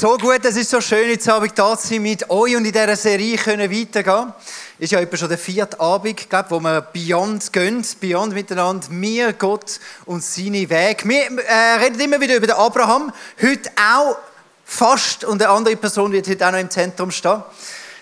So 0.00 0.16
gut, 0.16 0.44
es 0.44 0.56
ist 0.56 0.70
so 0.70 0.80
schön, 0.80 1.08
jetzt 1.10 1.28
Abend 1.28 1.58
da 1.58 1.76
zu 1.76 1.88
sein 1.88 2.02
mit 2.02 2.30
euch 2.30 2.54
und 2.54 2.64
in 2.64 2.70
dieser 2.70 2.94
Serie 2.94 3.36
können 3.36 3.68
weitergehen. 3.68 4.32
Ist 4.78 4.92
ja 4.92 5.00
etwa 5.00 5.16
schon 5.16 5.28
der 5.28 5.38
vierte 5.38 5.80
Abend, 5.80 6.30
glaub, 6.30 6.52
wo 6.52 6.60
wir 6.60 6.82
Beyond 6.82 7.52
gehen, 7.52 7.84
Beyond 8.00 8.32
miteinander, 8.32 8.86
mir, 8.90 9.32
Gott 9.32 9.80
und 10.06 10.22
seine 10.22 10.70
Wege. 10.70 11.08
Wir 11.08 11.22
äh, 11.40 11.82
reden 11.82 11.98
immer 11.98 12.20
wieder 12.20 12.36
über 12.36 12.46
den 12.46 12.54
Abraham, 12.54 13.12
heute 13.42 13.70
auch 13.76 14.18
fast 14.64 15.24
und 15.24 15.42
eine 15.42 15.50
andere 15.50 15.74
Person 15.74 16.12
wird 16.12 16.28
heute 16.28 16.46
auch 16.46 16.52
noch 16.52 16.60
im 16.60 16.70
Zentrum 16.70 17.10
stehen. 17.10 17.42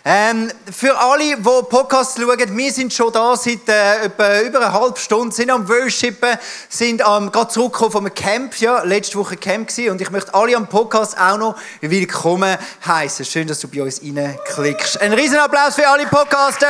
Ähm, 0.09 0.53
für 0.71 0.97
alle, 0.97 1.35
die 1.37 1.43
Podcasts 1.43 2.15
schauen, 2.17 2.57
wir 2.57 2.73
sind 2.73 2.95
schon 2.95 3.13
da 3.13 3.37
seit 3.37 3.69
äh, 3.69 4.05
etwa 4.05 4.41
über 4.43 4.61
eine 4.61 4.73
halbe 4.73 5.01
Stunde, 5.01 5.35
sind 5.35 5.51
am 5.51 5.69
Worshipen, 5.69 6.39
sind 6.69 7.03
ähm, 7.05 7.33
gerade 7.33 7.49
zurückgekommen 7.49 7.91
vom 7.91 8.15
Camp, 8.15 8.57
ja, 8.61 8.85
letzte 8.85 9.19
Woche 9.19 9.37
Camp 9.37 9.67
gewesen, 9.67 9.91
und 9.91 10.01
ich 10.01 10.09
möchte 10.13 10.33
alle 10.33 10.55
am 10.55 10.69
Podcast 10.69 11.19
auch 11.19 11.39
noch 11.39 11.57
willkommen 11.81 12.57
heißen. 12.87 13.25
Schön, 13.25 13.49
dass 13.49 13.59
du 13.59 13.67
bei 13.67 13.83
uns 13.83 14.01
reinklickst. 14.01 15.01
Ein 15.01 15.13
riesen 15.13 15.39
Applaus 15.39 15.75
für 15.75 15.89
alle 15.89 16.07
Podcaster! 16.07 16.69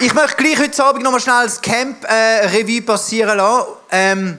Ich 0.00 0.12
möchte 0.12 0.36
gleich 0.42 0.58
heute 0.58 0.84
Abend 0.84 1.04
noch 1.04 1.12
mal 1.12 1.20
schnell 1.20 1.44
das 1.44 1.60
Camp-Revue 1.60 2.78
äh, 2.78 2.80
passieren 2.80 3.36
lassen. 3.38 3.68
Ähm, 3.92 4.38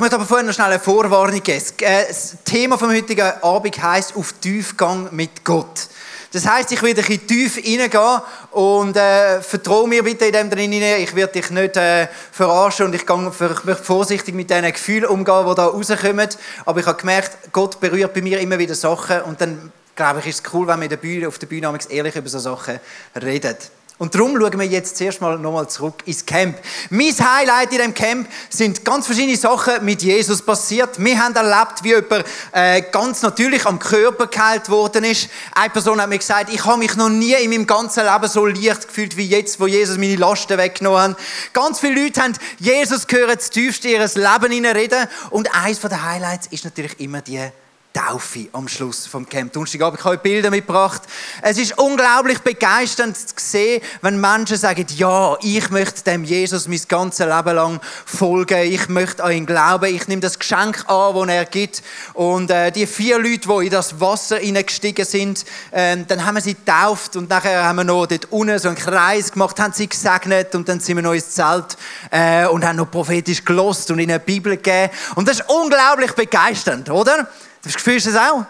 ich 0.00 0.02
möchte 0.02 0.16
aber 0.16 0.24
vorher 0.24 0.46
noch 0.46 0.54
schnell 0.54 0.68
eine 0.68 0.80
Vorwarnung 0.80 1.42
geben. 1.42 1.62
Äh, 1.80 2.06
das 2.08 2.36
Thema 2.42 2.78
vom 2.78 2.88
heutigen 2.88 3.34
Abend 3.42 3.82
heisst 3.82 4.16
«Auf 4.16 4.32
Tiefgang 4.40 5.08
mit 5.10 5.44
Gott». 5.44 5.88
Das 6.32 6.48
heisst, 6.48 6.72
ich 6.72 6.82
werde 6.82 7.02
ein 7.02 7.06
bisschen 7.06 7.26
tief 7.26 7.56
reingehen 7.58 8.22
und 8.52 8.96
äh, 8.96 9.42
vertraue 9.42 9.86
mir 9.86 10.02
bitte 10.02 10.24
in 10.24 10.32
dem 10.32 10.48
drin 10.48 10.72
Ich 10.72 11.14
werde 11.14 11.34
dich 11.34 11.50
nicht 11.50 11.76
äh, 11.76 12.08
verarschen 12.32 12.86
und 12.86 12.94
ich, 12.94 13.06
möchte 13.06 13.84
vorsichtig 13.84 14.34
mit 14.34 14.48
diesen 14.48 14.72
Gefühlen 14.72 15.04
umgehen, 15.04 15.46
die 15.46 15.54
da 15.54 15.66
rauskommen. 15.66 16.28
Aber 16.64 16.80
ich 16.80 16.86
habe 16.86 16.98
gemerkt, 16.98 17.52
Gott 17.52 17.78
berührt 17.78 18.14
bei 18.14 18.22
mir 18.22 18.40
immer 18.40 18.58
wieder 18.58 18.74
Sachen 18.74 19.20
und 19.20 19.38
dann, 19.38 19.70
glaube 19.96 20.20
ich, 20.20 20.28
ist 20.28 20.46
es 20.46 20.54
cool, 20.54 20.66
wenn 20.66 20.80
wir 20.80 21.28
auf 21.28 21.38
der 21.38 21.46
Bühne 21.46 21.78
ehrlich 21.90 22.16
über 22.16 22.28
solche 22.30 22.40
Sachen 22.40 22.80
reden. 23.22 23.56
Und 24.00 24.14
darum 24.14 24.34
schauen 24.40 24.58
wir 24.58 24.66
jetzt 24.66 24.96
zuerst 24.96 25.20
mal 25.20 25.38
nochmal 25.38 25.68
zurück 25.68 26.02
ins 26.06 26.24
Camp. 26.24 26.58
Mein 26.88 27.12
Highlight 27.18 27.70
in 27.72 27.78
dem 27.80 27.92
Camp 27.92 28.26
sind 28.48 28.82
ganz 28.82 29.04
verschiedene 29.04 29.36
Sachen 29.36 29.84
mit 29.84 30.00
Jesus 30.00 30.40
passiert. 30.40 30.92
Wir 30.96 31.22
haben 31.22 31.36
erlebt, 31.36 31.84
wie 31.84 31.90
jemand 31.90 32.24
äh, 32.52 32.80
ganz 32.80 33.20
natürlich 33.20 33.66
am 33.66 33.78
Körper 33.78 34.28
geheilt 34.28 34.70
worden 34.70 35.04
ist. 35.04 35.28
Eine 35.54 35.68
Person 35.68 36.00
hat 36.00 36.08
mir 36.08 36.16
gesagt, 36.16 36.50
ich 36.50 36.64
habe 36.64 36.78
mich 36.78 36.96
noch 36.96 37.10
nie 37.10 37.34
in 37.34 37.50
meinem 37.50 37.66
ganzen 37.66 38.06
Leben 38.06 38.26
so 38.26 38.46
leicht 38.46 38.88
gefühlt 38.88 39.18
wie 39.18 39.26
jetzt, 39.26 39.60
wo 39.60 39.66
Jesus 39.66 39.98
meine 39.98 40.16
Lasten 40.16 40.56
weggenommen 40.56 41.10
hat. 41.10 41.18
Ganz 41.52 41.78
viele 41.78 42.02
Leute 42.02 42.22
haben 42.22 42.32
Jesus 42.58 43.06
gehört, 43.06 43.40
das 43.40 43.50
tiefste 43.50 43.88
ihres 43.88 44.14
Lebens 44.14 44.74
reden. 44.74 45.08
Und 45.28 45.54
eines 45.54 45.78
der 45.78 46.02
Highlights 46.02 46.46
ist 46.46 46.64
natürlich 46.64 46.98
immer 47.00 47.20
die 47.20 47.50
Taufe 47.92 48.48
am 48.52 48.68
Schluss 48.68 49.06
vom 49.06 49.28
Camp 49.28 49.52
Donnerstagabend. 49.52 49.98
Ich 49.98 50.04
habe 50.04 50.18
Bilder 50.18 50.50
mitgebracht. 50.50 51.02
Es 51.42 51.58
ist 51.58 51.76
unglaublich 51.76 52.38
begeisternd 52.38 53.16
zu 53.16 53.34
sehen, 53.36 53.82
wenn 54.00 54.20
Menschen 54.20 54.56
sagen, 54.56 54.86
ja, 54.96 55.36
ich 55.42 55.70
möchte 55.70 56.04
dem 56.04 56.22
Jesus 56.22 56.68
mein 56.68 56.80
ganzes 56.86 57.26
Leben 57.26 57.56
lang 57.56 57.80
folgen. 58.06 58.62
Ich 58.72 58.88
möchte 58.88 59.24
an 59.24 59.32
ihn 59.32 59.44
glauben. 59.44 59.92
Ich 59.92 60.06
nehme 60.06 60.20
das 60.20 60.38
Geschenk 60.38 60.88
an, 60.88 61.14
das 61.14 61.28
er 61.28 61.44
gibt. 61.46 61.82
Und 62.14 62.50
äh, 62.50 62.70
die 62.70 62.86
vier 62.86 63.18
Leute, 63.18 63.48
die 63.48 63.66
in 63.66 63.70
das 63.70 64.00
Wasser 64.00 64.38
hineingestiegen 64.38 65.04
sind, 65.04 65.44
äh, 65.72 65.96
dann 66.06 66.24
haben 66.24 66.36
wir 66.36 66.42
sie 66.42 66.54
getauft 66.54 67.16
und 67.16 67.28
nachher 67.28 67.64
haben 67.64 67.76
wir 67.76 67.84
noch 67.84 68.06
dort 68.06 68.26
unten 68.30 68.58
so 68.60 68.68
einen 68.68 68.76
Kreis 68.76 69.32
gemacht, 69.32 69.58
haben 69.58 69.72
sie 69.72 69.88
gesegnet 69.88 70.54
und 70.54 70.68
dann 70.68 70.78
sind 70.78 70.94
wir 70.96 71.02
noch 71.02 71.14
ins 71.14 71.30
Zelt 71.30 71.76
äh, 72.12 72.46
und 72.46 72.64
haben 72.64 72.76
noch 72.76 72.90
prophetisch 72.90 73.44
gelost 73.44 73.90
und 73.90 73.98
ihnen 73.98 74.12
eine 74.12 74.20
Bibel 74.20 74.56
gegeben. 74.56 74.92
Und 75.16 75.28
das 75.28 75.40
ist 75.40 75.48
unglaublich 75.48 76.12
begeisternd, 76.12 76.88
oder? 76.88 77.28
Das 77.62 77.74
du 78.06 78.12
das 78.12 78.30
auch? 78.30 78.46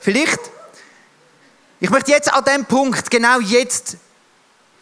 Vielleicht? 0.00 0.38
Ich 1.80 1.90
möchte 1.90 2.10
jetzt 2.10 2.32
an 2.32 2.44
dem 2.44 2.64
Punkt, 2.64 3.10
genau 3.10 3.40
jetzt, 3.40 3.96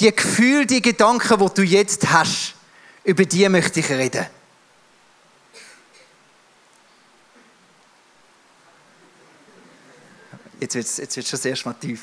die 0.00 0.14
Gefühle, 0.14 0.66
die 0.66 0.82
Gedanken, 0.82 1.38
die 1.38 1.54
du 1.54 1.62
jetzt 1.62 2.10
hast, 2.10 2.54
über 3.04 3.24
die 3.24 3.48
möchte 3.48 3.80
ich 3.80 3.90
reden. 3.90 4.26
Jetzt 10.58 10.74
wird 10.74 10.86
es 10.86 10.96
jetzt 10.96 11.28
schon 11.28 11.38
sehr 11.38 11.56
tief. 11.80 12.00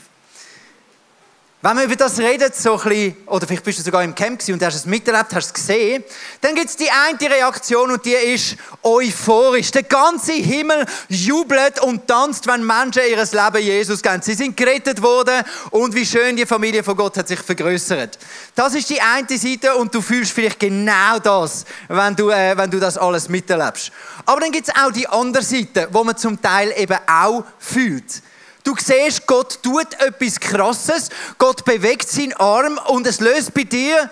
Wenn 1.66 1.78
man 1.78 1.86
über 1.86 1.96
das 1.96 2.20
redet, 2.20 2.58
so 2.58 2.74
ein 2.74 2.90
bisschen, 2.90 3.18
oder 3.26 3.48
vielleicht 3.48 3.64
bist 3.64 3.80
du 3.80 3.84
sogar 3.84 4.04
im 4.04 4.14
Camp 4.14 4.42
und 4.50 4.62
hast 4.62 4.76
es 4.76 4.86
miterlebt, 4.86 5.34
hast 5.34 5.46
es 5.46 5.54
gesehen, 5.54 6.04
dann 6.42 6.56
gibt 6.56 6.68
es 6.68 6.76
die 6.76 6.90
eine 6.92 7.34
Reaktion 7.34 7.90
und 7.90 8.04
die 8.04 8.12
ist 8.12 8.58
euphorisch. 8.82 9.72
Der 9.72 9.84
ganze 9.84 10.34
Himmel 10.34 10.86
jubelt 11.08 11.80
und 11.80 12.06
tanzt, 12.06 12.48
wenn 12.48 12.68
Menschen 12.68 13.04
ihr 13.10 13.16
Leben 13.16 13.64
Jesus 13.66 14.02
geben. 14.02 14.22
Sie 14.22 14.34
sind 14.34 14.58
gerettet 14.58 15.02
worden 15.02 15.42
und 15.70 15.96
wie 15.96 16.06
schön 16.06 16.36
die 16.36 16.46
Familie 16.46 16.84
von 16.84 16.98
Gott 16.98 17.16
hat 17.16 17.30
sich 17.30 17.40
vergrößert. 17.40 18.20
Das 18.56 18.76
ist 18.76 18.90
die 18.90 19.00
eine 19.00 19.38
Seite 19.38 19.74
und 19.76 19.96
du 19.96 20.02
fühlst 20.02 20.34
vielleicht 20.34 20.60
genau 20.60 21.18
das, 21.20 21.64
wenn 21.88 22.14
du, 22.14 22.30
äh, 22.30 22.58
wenn 22.58 22.72
du 22.72 22.82
das 22.82 22.98
alles 22.98 23.30
miterlebst. 23.30 23.90
Aber 24.26 24.42
dann 24.42 24.52
gibt 24.52 24.68
es 24.68 24.76
auch 24.76 24.92
die 24.92 25.08
andere 25.08 25.44
Seite, 25.44 25.88
wo 25.92 26.04
man 26.04 26.18
zum 26.18 26.42
Teil 26.42 26.74
eben 26.76 26.98
auch 27.08 27.46
fühlt. 27.58 28.22
Du 28.64 28.76
siehst, 28.78 29.28
Gott 29.28 29.62
tut 29.62 29.94
etwas 30.00 30.40
Krasses, 30.40 31.10
Gott 31.38 31.66
bewegt 31.66 32.10
seinen 32.10 32.34
Arm 32.34 32.80
und 32.88 33.06
es 33.06 33.20
löst 33.20 33.54
bei 33.54 33.64
dir 33.64 34.10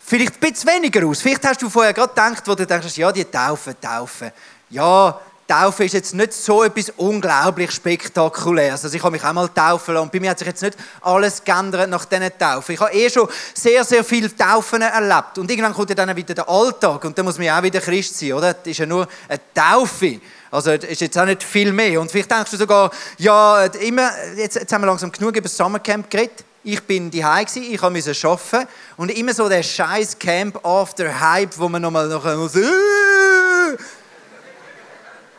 vielleicht 0.00 0.34
ein 0.34 0.52
bisschen 0.52 0.70
weniger 0.70 1.06
aus. 1.06 1.22
Vielleicht 1.22 1.46
hast 1.46 1.62
du 1.62 1.70
vorher 1.70 1.92
gerade 1.92 2.08
gedacht, 2.08 2.42
wo 2.46 2.54
du 2.54 2.66
denkst, 2.66 2.96
ja, 2.96 3.12
die 3.12 3.24
Taufe, 3.24 3.78
Taufe. 3.80 4.32
Ja, 4.70 5.20
Taufe 5.50 5.84
ist 5.84 5.94
jetzt 5.94 6.14
nicht 6.14 6.32
so 6.32 6.62
etwas 6.62 6.90
unglaublich 6.96 7.72
Spektakuläres. 7.72 8.84
Also 8.84 8.96
ich 8.96 9.02
habe 9.02 9.12
mich 9.12 9.24
auch 9.24 9.32
mal 9.32 9.48
taufen 9.48 9.94
lassen. 9.94 10.10
Bei 10.12 10.20
mir 10.20 10.30
hat 10.30 10.38
sich 10.38 10.46
jetzt 10.46 10.62
nicht 10.62 10.76
alles 11.00 11.42
geändert 11.42 11.90
nach 11.90 12.04
diesen 12.04 12.30
Taufen. 12.38 12.72
Ich 12.72 12.80
habe 12.80 12.92
eh 12.92 13.10
schon 13.10 13.28
sehr, 13.52 13.84
sehr 13.84 14.04
viele 14.04 14.34
Taufen 14.36 14.82
erlebt. 14.82 15.38
Und 15.38 15.50
irgendwann 15.50 15.74
kommt 15.74 15.90
ja 15.90 15.96
dann 15.96 16.14
wieder 16.14 16.34
der 16.34 16.48
Alltag 16.48 17.04
und 17.04 17.18
dann 17.18 17.24
muss 17.24 17.36
man 17.36 17.48
ja 17.48 17.58
auch 17.58 17.62
wieder 17.64 17.80
Christ 17.80 18.16
sein, 18.16 18.32
oder? 18.32 18.54
Das 18.54 18.66
ist 18.66 18.78
ja 18.78 18.86
nur 18.86 19.08
eine 19.28 19.40
Taufe. 19.52 20.20
Also 20.50 20.72
es 20.72 20.84
ist 20.84 21.00
jetzt 21.00 21.18
auch 21.18 21.24
nicht 21.24 21.42
viel 21.42 21.72
mehr. 21.72 22.00
Und 22.00 22.10
vielleicht 22.10 22.30
denkst 22.30 22.50
du 22.50 22.56
sogar, 22.56 22.90
ja, 23.18 23.64
immer, 23.66 24.10
jetzt, 24.36 24.56
jetzt 24.56 24.72
haben 24.72 24.82
wir 24.82 24.86
langsam 24.86 25.12
genug 25.12 25.36
über 25.36 25.42
das 25.42 25.56
Summercamp 25.56 26.10
geredet. 26.10 26.44
Ich 26.62 26.82
bin 26.82 27.10
die 27.10 27.18
ich 27.20 27.80
musste 27.80 28.28
arbeiten. 28.28 28.68
Und 28.96 29.10
immer 29.10 29.32
so 29.32 29.48
der 29.48 29.62
scheiß 29.62 30.18
Camp 30.18 30.64
after 30.64 31.20
Hype, 31.20 31.56
wo 31.56 31.68
man 31.68 31.80
nochmal 31.80 32.08
nachher 32.08 32.36
muss. 32.36 32.54
Äh! 32.56 33.76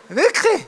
Wirklich? 0.09 0.65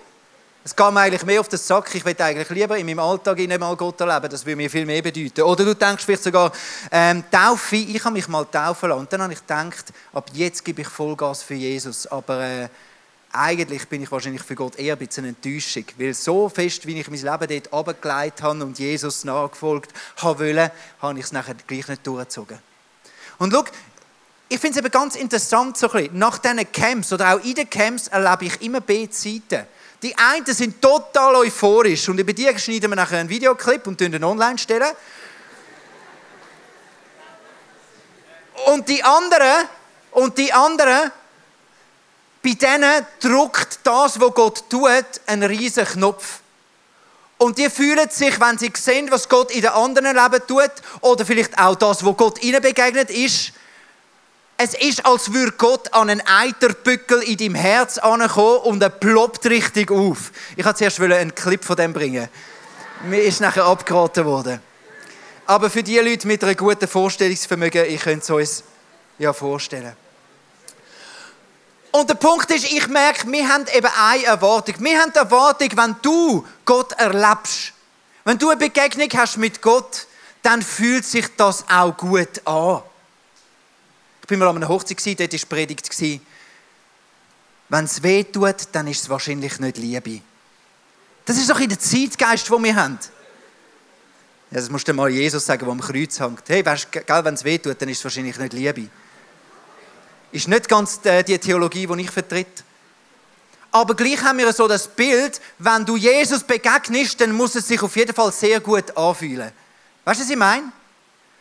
Es 0.66 0.74
geht 0.74 0.92
mir 0.92 1.02
eigentlich 1.02 1.26
mehr 1.26 1.42
auf 1.42 1.50
den 1.50 1.60
Sack. 1.60 1.94
Ich 1.94 2.06
will 2.06 2.16
eigentlich 2.18 2.50
lieber 2.50 2.78
in 2.78 2.86
meinem 2.86 3.00
Alltag 3.00 3.38
nicht 3.38 3.60
mal 3.60 3.76
Gott 3.76 4.00
erleben. 4.00 4.30
Das 4.30 4.46
würde 4.46 4.56
mir 4.56 4.70
viel 4.70 4.86
mehr 4.86 5.02
bedeuten. 5.02 5.42
Oder 5.42 5.66
du 5.66 5.76
denkst 5.76 6.06
vielleicht 6.06 6.24
sogar, 6.24 6.54
ähm, 6.90 7.24
Taufe, 7.30 7.76
ich 7.76 8.04
habe 8.06 8.14
mich 8.14 8.30
mal 8.30 8.46
taufen 8.46 8.88
lassen. 8.88 9.02
Und 9.02 9.12
dann 9.12 9.24
habe 9.24 9.34
ich 9.34 9.40
gedacht, 9.40 9.92
ab 10.14 10.30
jetzt 10.32 10.64
gebe 10.64 10.82
ich 10.82 10.88
Vollgas 10.88 11.44
für 11.44 11.56
Jesus. 11.56 12.08
Aber 12.08 12.42
äh, 12.42 12.70
eigentlich 13.34 13.88
bin 13.90 14.04
ich 14.04 14.12
wahrscheinlich 14.12 14.44
für 14.44 14.54
Gott 14.54 14.78
eher 14.78 14.94
ein 14.94 15.06
bisschen 15.06 15.26
Enttäuschung, 15.26 15.86
weil 15.98 16.14
so 16.14 16.50
fest, 16.50 16.86
wie 16.86 17.00
ich 17.00 17.10
mein 17.10 17.20
Leben 17.20 17.64
dort 17.64 17.74
abgeleitet 17.74 18.44
habe 18.44 18.64
und 18.64 18.78
Jesus 18.78 19.24
nachgefolgt 19.24 19.92
habe 20.18 20.72
habe 21.02 21.20
ich 21.20 21.26
es 21.26 21.32
nachher 21.32 21.56
gleich 21.68 21.88
nicht 21.88 22.06
durchgezogen. 22.06 22.60
Und 23.40 23.52
schau, 23.52 23.66
ich 24.50 24.60
finde 24.60 24.80
es 24.80 24.86
eben 24.86 24.92
ganz 24.92 25.16
interessant, 25.16 25.78
so 25.78 25.90
ein 25.90 26.04
bisschen, 26.04 26.20
nach 26.20 26.38
diesen 26.38 26.72
Camps 26.72 27.12
oder 27.12 27.34
auch 27.34 27.44
in 27.44 27.56
den 27.56 27.70
Camps 27.70 28.08
erlebe 28.08 28.46
ich 28.46 28.62
immer 28.62 28.82
beide 28.82 29.12
Seiten. 29.12 29.66
Die 30.04 30.16
einen 30.16 30.46
sind 30.46 30.80
total 30.80 31.36
euphorisch 31.38 32.08
und 32.10 32.20
über 32.20 32.34
die 32.34 32.48
schneiden 32.60 32.92
wir 32.92 32.96
nachher 32.96 33.20
einen 33.20 33.30
Videoclip 33.30 33.88
und 33.88 34.00
den 34.00 34.24
online 34.24 34.60
stellen. 34.60 34.92
Und 38.68 38.88
die 38.88 39.04
anderen, 39.04 39.68
und 40.12 40.38
die 40.38 40.54
anderen 40.54 41.12
bei 42.44 42.54
denen 42.54 43.06
drückt 43.22 43.80
das, 43.84 44.20
was 44.20 44.34
Gott 44.34 44.70
tut, 44.70 45.06
einen 45.26 45.44
riesen 45.44 45.86
Knopf. 45.86 46.40
Und 47.38 47.58
die 47.58 47.70
fühlen 47.70 48.10
sich, 48.10 48.40
wenn 48.40 48.58
sie 48.58 48.72
sehen, 48.76 49.10
was 49.10 49.28
Gott 49.28 49.52
in 49.52 49.62
den 49.62 49.72
anderen 49.72 50.16
Leben 50.16 50.46
tut, 50.48 50.72
oder 51.02 51.26
vielleicht 51.26 51.58
auch 51.58 51.76
das, 51.76 52.06
was 52.06 52.18
Gott 52.18 52.44
ihnen 52.44 52.62
begegnet, 52.62 53.10
ist, 53.10 53.54
es 54.58 54.76
ist, 54.76 55.06
als 55.06 55.34
würde 55.34 55.54
Gott 55.54 55.94
an 55.94 56.10
einen 56.10 56.22
Eiterbückel 56.26 57.24
in 57.24 57.38
deinem 57.38 57.56
Herz 57.56 57.98
ankommen 57.98 58.60
und 58.60 58.84
er 58.84 58.90
ploppt 58.90 59.46
richtig 59.48 59.90
auf. 59.90 60.32
Ich 60.56 60.64
wollte 60.64 60.80
zuerst 60.80 61.00
einen 61.00 61.34
Clip 61.34 61.64
von 61.64 61.76
dem 61.76 61.92
bringen. 61.92 62.30
Mir 63.04 63.24
ist 63.24 63.42
nachher 63.42 63.66
abgeraten 63.66 64.26
worden. 64.26 64.60
Aber 65.46 65.70
für 65.70 65.84
die 65.84 65.98
Leute 65.98 66.28
mit 66.28 66.44
einem 66.44 66.56
guten 66.56 66.88
Vorstellungsvermögen, 66.88 67.86
ich 67.86 68.02
könnte 68.02 68.22
es 68.24 68.30
uns 68.30 68.64
ja 69.18 69.34
vorstellen. 69.34 70.03
Und 71.96 72.10
der 72.10 72.16
Punkt 72.16 72.50
ist, 72.50 72.66
ich 72.66 72.88
merke, 72.88 73.32
wir 73.32 73.48
haben 73.48 73.68
eben 73.72 73.88
eine 73.96 74.26
Erwartung. 74.26 74.74
Wir 74.80 75.00
haben 75.00 75.14
die 75.14 75.20
Erwartung, 75.20 75.70
wenn 75.76 75.96
du 76.02 76.44
Gott 76.66 76.92
erlebst, 76.94 77.72
wenn 78.24 78.40
du 78.40 78.50
eine 78.50 78.58
Begegnung 78.58 79.10
hast 79.14 79.38
mit 79.38 79.62
Gott, 79.62 80.08
dann 80.42 80.64
fühlt 80.64 81.06
sich 81.06 81.28
das 81.38 81.64
auch 81.70 81.96
gut 81.96 82.42
an. 82.46 82.82
Ich 84.22 84.28
bin 84.28 84.40
mal 84.40 84.48
an 84.48 84.56
einer 84.56 84.70
Hochzeit, 84.70 85.20
dort 85.20 85.34
war 85.34 85.40
Predigt. 85.50 85.88
Wenn 87.70 87.86
es 87.86 88.02
weh 88.02 88.24
tut, 88.24 88.56
dann 88.72 88.88
ist 88.88 89.04
es 89.04 89.10
wahrscheinlich 89.10 89.60
nicht 89.60 89.78
Liebe. 89.78 90.22
Das 91.26 91.38
ist 91.38 91.48
doch 91.48 91.60
in 91.60 91.70
der 91.70 91.80
Zeitgeist, 91.80 92.50
den 92.50 92.64
wir 92.64 92.76
haben. 92.76 92.98
Das 94.50 94.68
musst 94.68 94.88
du 94.88 94.94
mal 94.94 95.12
Jesus 95.12 95.46
sagen, 95.46 95.64
der 95.64 95.72
am 95.72 95.80
Kreuz 95.80 96.20
hängt. 96.20 96.42
Hey, 96.48 96.66
weißt 96.66 96.88
du, 96.92 97.24
wenn 97.24 97.36
es 97.36 97.44
weh 97.44 97.60
tut, 97.60 97.80
dann 97.80 97.90
ist 97.90 98.00
es 98.00 98.04
wahrscheinlich 98.04 98.38
nicht 98.40 98.54
Liebe. 98.54 98.90
Ist 100.34 100.50
nicht 100.50 100.68
ganz 100.68 101.00
die 101.00 101.38
Theologie, 101.38 101.88
die 101.88 102.02
ich 102.02 102.12
vertrete. 102.12 102.64
Aber 103.72 103.96
gleich 103.96 104.22
haben 104.22 104.38
wir 104.38 104.52
so 104.52 104.68
das 104.68 104.88
Bild, 104.88 105.40
wenn 105.58 105.86
du 105.86 105.96
Jesus 105.96 106.44
begegnest, 106.44 107.22
dann 107.22 107.32
muss 107.32 107.56
es 107.56 107.68
sich 107.68 107.82
auf 107.82 107.96
jeden 107.96 108.14
Fall 108.14 108.32
sehr 108.32 108.60
gut 108.60 108.96
anfühlen. 108.98 109.52
Weißt 110.04 110.20
du, 110.20 110.24
was 110.24 110.30
ich 110.30 110.36
meine? 110.36 110.72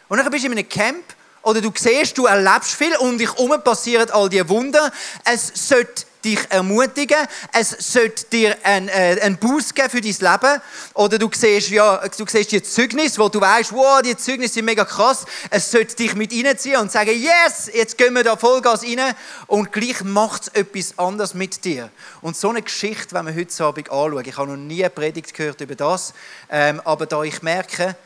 Und 0.08 0.18
dann 0.18 0.30
bist 0.30 0.44
du 0.44 0.48
in 0.48 0.56
einem 0.56 0.68
Camp 0.68 1.02
oder 1.42 1.60
du 1.60 1.72
siehst, 1.74 2.16
du 2.16 2.26
erlebst 2.26 2.74
viel, 2.74 2.96
um 2.98 3.18
dich 3.18 3.30
herum 3.32 3.52
passieren 3.64 4.08
all 4.10 4.28
diese 4.28 4.48
Wunder. 4.48 4.92
Es 5.24 5.52
sollte 5.54 6.04
dich 6.24 6.38
ermutigen, 6.50 7.26
es 7.52 7.70
sollte 7.78 8.24
dir 8.26 8.56
einen, 8.62 8.88
äh, 8.88 9.18
einen 9.22 9.36
Boost 9.36 9.74
geben 9.74 9.90
für 9.90 10.00
dein 10.00 10.10
Leben. 10.12 10.62
Oder 10.94 11.18
du 11.18 11.30
siehst, 11.32 11.70
ja, 11.70 11.96
du 12.08 12.24
siehst 12.26 12.52
die 12.52 12.62
Zeugnis, 12.62 13.18
wo 13.18 13.28
du 13.28 13.40
weißt, 13.40 13.72
wow, 13.72 14.00
die 14.02 14.16
Zeugnisse 14.16 14.54
sind 14.54 14.64
mega 14.64 14.84
krass. 14.84 15.24
Es 15.50 15.70
sollte 15.70 15.96
dich 15.96 16.14
mit 16.14 16.32
reinziehen 16.32 16.80
und 16.80 16.92
sagen, 16.92 17.10
yes, 17.10 17.70
jetzt 17.72 17.98
gehen 17.98 18.14
wir 18.14 18.24
da 18.24 18.36
Vollgas 18.36 18.82
rein. 18.82 19.14
Und 19.46 19.72
gleich 19.72 20.02
macht 20.02 20.42
es 20.42 20.48
etwas 20.48 20.98
anderes 20.98 21.34
mit 21.34 21.64
dir. 21.64 21.90
Und 22.20 22.36
so 22.36 22.50
eine 22.50 22.62
Geschichte, 22.62 23.14
wenn 23.14 23.26
wir 23.26 23.34
heute 23.34 23.64
Abend 23.64 23.90
anschauen, 23.90 24.24
ich 24.24 24.36
habe 24.36 24.50
noch 24.50 24.56
nie 24.56 24.82
eine 24.82 24.90
Predigt 24.90 25.34
gehört 25.34 25.60
über 25.60 25.74
das, 25.74 26.14
ähm, 26.50 26.80
aber 26.84 27.06
da 27.06 27.22
ich 27.22 27.42
merke, 27.42 27.96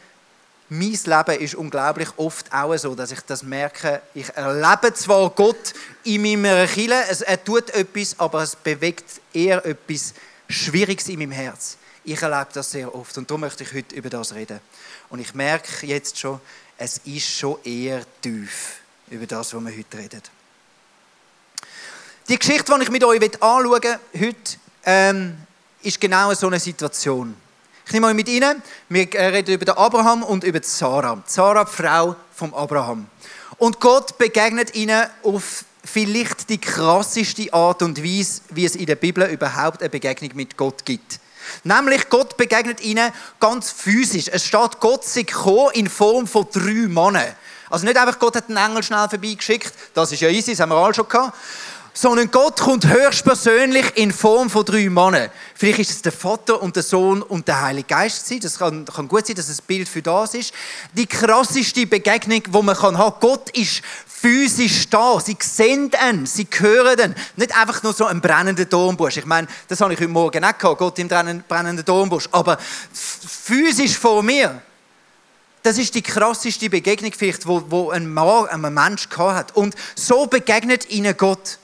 mein 0.69 0.91
Leben 0.91 1.41
ist 1.41 1.55
unglaublich 1.55 2.09
oft 2.17 2.53
auch 2.53 2.77
so, 2.77 2.95
dass 2.95 3.13
ich 3.13 3.21
das 3.21 3.43
merke. 3.43 4.03
Ich 4.15 4.29
erlebe 4.31 4.93
zwar 4.95 5.31
Gott 5.31 5.75
in 6.05 6.23
meiner 6.23 6.67
Kirche, 6.67 7.25
er 7.25 7.45
tut 7.45 7.71
etwas, 7.71 8.19
aber 8.19 8.43
es 8.43 8.57
bewegt 8.57 9.21
eher 9.33 9.65
etwas 9.65 10.15
Schwieriges 10.49 11.09
in 11.09 11.21
meinem 11.21 11.33
Herz. 11.33 11.77
Ich 12.05 12.21
erlebe 12.21 12.49
das 12.53 12.71
sehr 12.71 12.93
oft 12.95 13.17
und 13.19 13.31
darum 13.31 13.43
möchte 13.43 13.65
ich 13.65 13.73
heute 13.73 13.95
über 13.95 14.11
das 14.11 14.35
reden. 14.35 14.61
Und 15.09 15.21
ich 15.21 15.35
merke 15.35 15.87
jetzt 15.87 16.19
schon, 16.19 16.41
es 16.79 16.99
ist 17.05 17.29
schon 17.29 17.59
eher 17.65 18.03
tief 18.21 18.81
über 19.09 19.27
das, 19.27 19.55
was 19.55 19.65
wir 19.65 19.77
heute 19.77 19.99
reden. 19.99 20.23
Die 22.29 22.39
Geschichte, 22.39 22.75
die 22.77 22.83
ich 22.83 22.91
mit 22.91 23.05
euch 23.05 23.23
anschauen 23.41 23.71
möchte, 23.71 24.01
heute, 24.15 24.57
ähm, 24.85 25.37
ist 25.83 26.01
genau 26.01 26.35
so 26.35 26.49
eine 26.49 26.59
Situation. 26.59 27.37
Ich 27.89 27.93
nehme 27.93 28.09
euch 28.09 28.15
mit 28.15 28.29
Ihnen. 28.29 28.61
Wir 28.89 29.07
reden 29.15 29.55
über 29.55 29.65
den 29.65 29.77
Abraham 29.77 30.25
und 30.25 30.43
über 30.43 30.59
Sarah. 30.61 31.23
Sarah, 31.25 31.63
die 31.63 31.71
Frau 31.71 32.17
von 32.35 32.53
Abraham. 32.53 33.07
Und 33.59 33.79
Gott 33.79 34.19
begegnet 34.19 34.75
ihnen 34.75 35.07
auf 35.23 35.65
vielleicht 35.85 36.51
die 36.51 36.59
krasseste 36.59 37.55
Art 37.55 37.83
und 37.83 38.03
Weise, 38.03 38.41
wie 38.51 38.65
es 38.65 38.75
in 38.75 38.87
der 38.87 38.97
Bibel 38.97 39.25
überhaupt 39.31 39.83
eine 39.83 39.89
Begegnung 39.89 40.33
mit 40.35 40.57
Gott 40.57 40.85
gibt. 40.85 41.21
Nämlich 41.63 42.09
Gott 42.09 42.37
begegnet 42.37 42.81
ihnen 42.81 43.13
ganz 43.39 43.71
physisch. 43.71 44.27
Es 44.33 44.45
steht, 44.45 44.81
Gott 44.81 45.05
sei 45.05 45.23
gekommen 45.23 45.71
in 45.75 45.89
Form 45.89 46.27
von 46.27 46.49
drei 46.53 46.89
Männern. 46.89 47.37
Also 47.71 47.87
nicht 47.87 47.97
einfach, 47.97 48.19
Gott 48.19 48.35
hat 48.35 48.49
einen 48.49 48.57
Engel 48.57 48.83
schnell 48.83 49.09
vorbeigeschickt, 49.09 49.73
das 49.95 50.11
ist 50.11 50.23
ja 50.23 50.29
easy, 50.29 50.53
das 50.53 50.61
haben 50.61 50.71
wir 50.71 50.77
alle 50.77 50.95
schon 50.95 51.09
gehabt, 51.09 51.37
sondern 51.97 52.31
Gott 52.31 52.61
kommt 52.61 52.87
höchstpersönlich 52.87 53.97
in 53.97 54.13
Form 54.13 54.51
von 54.51 54.67
drei 54.67 54.91
Männern. 54.91 55.31
Vielleicht 55.55 55.79
ist 55.79 55.91
es 55.91 56.03
der 56.03 56.13
Vater 56.13 56.61
und 56.61 56.77
der 56.77 56.83
Sohn 56.83 57.23
und 57.23 57.49
der 57.49 57.63
Heilige 57.63 57.89
Geist. 57.89 58.31
Das 58.45 58.59
kann, 58.59 58.85
kann 58.85 59.09
gut 59.09 59.27
sein, 59.27 59.35
dass 59.35 59.49
es 59.49 59.61
ein 59.61 59.65
Bild 59.67 59.89
für 59.89 60.03
das 60.03 60.35
ist. 60.35 60.53
Die 60.93 61.07
krasseste 61.07 61.87
Begegnung, 61.87 62.43
die 62.43 62.63
man 62.63 62.79
haben 62.81 62.97
kann. 62.97 63.13
Gott 63.21 63.49
ist 63.57 63.81
physisch 64.07 64.91
da. 64.91 65.19
Sie 65.21 65.39
sehen 65.41 65.91
ihn, 66.11 66.27
sie 66.27 66.47
hören 66.59 66.99
ihn. 66.99 67.15
Nicht 67.37 67.57
einfach 67.57 67.83
nur 67.83 67.95
so 67.95 68.05
ein 68.05 68.21
brennender 68.21 68.67
Dornbusch. 68.67 69.17
Ich 69.17 69.27
meine, 69.27 69.49
das 69.69 69.81
habe 69.81 69.95
ich 69.95 69.99
heute 69.99 70.11
Morgen 70.11 70.45
auch 70.45 70.59
gehabt, 70.59 70.79
Gott 70.79 70.99
im 70.99 71.09
brennenden 71.09 71.85
Dornbusch. 71.85 72.29
Aber 72.31 72.59
physisch 72.93 73.97
vor 73.97 74.23
mir. 74.23 74.61
Das 75.63 75.79
ist 75.79 75.95
die 75.95 76.03
krasseste 76.03 76.69
Begegnung 76.69 77.13
Mann, 78.13 78.49
ein 78.49 78.75
Mensch 78.75 79.09
gehabt 79.09 79.35
hat. 79.35 79.57
Und 79.57 79.75
so 79.95 80.27
begegnet 80.27 80.91
ihnen 80.91 81.17
Gott. 81.17 81.59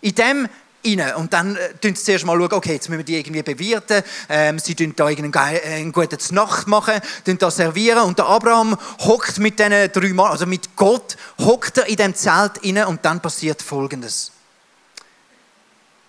In 0.00 0.14
dem 0.14 0.48
rein. 0.84 1.14
Und 1.16 1.32
dann 1.32 1.56
äh, 1.56 1.74
schauen 1.82 1.94
sie 1.94 2.04
zuerst 2.04 2.24
mal, 2.24 2.40
okay, 2.40 2.74
jetzt 2.74 2.88
müssen 2.88 2.98
wir 2.98 3.04
die 3.04 3.18
irgendwie 3.18 3.42
bewirten. 3.42 4.02
Ähm, 4.28 4.58
sie 4.58 4.74
tun 4.74 4.94
da 4.96 5.08
irgendeinen 5.08 5.60
äh, 5.62 5.90
guten 5.90 6.34
Nacht 6.34 6.66
machen, 6.66 7.00
tun 7.24 7.38
da 7.38 7.50
servieren. 7.50 8.04
Und 8.04 8.18
der 8.18 8.26
Abraham 8.26 8.76
hockt 9.00 9.38
mit 9.38 9.58
diesen 9.58 9.92
drei 9.92 10.12
Mann, 10.12 10.30
also 10.30 10.46
mit 10.46 10.76
Gott, 10.76 11.16
hockt 11.38 11.78
er 11.78 11.86
in 11.86 11.96
dem 11.96 12.14
Zelt 12.14 12.64
rein 12.64 12.86
und 12.86 13.04
dann 13.04 13.20
passiert 13.20 13.62
Folgendes. 13.62 14.32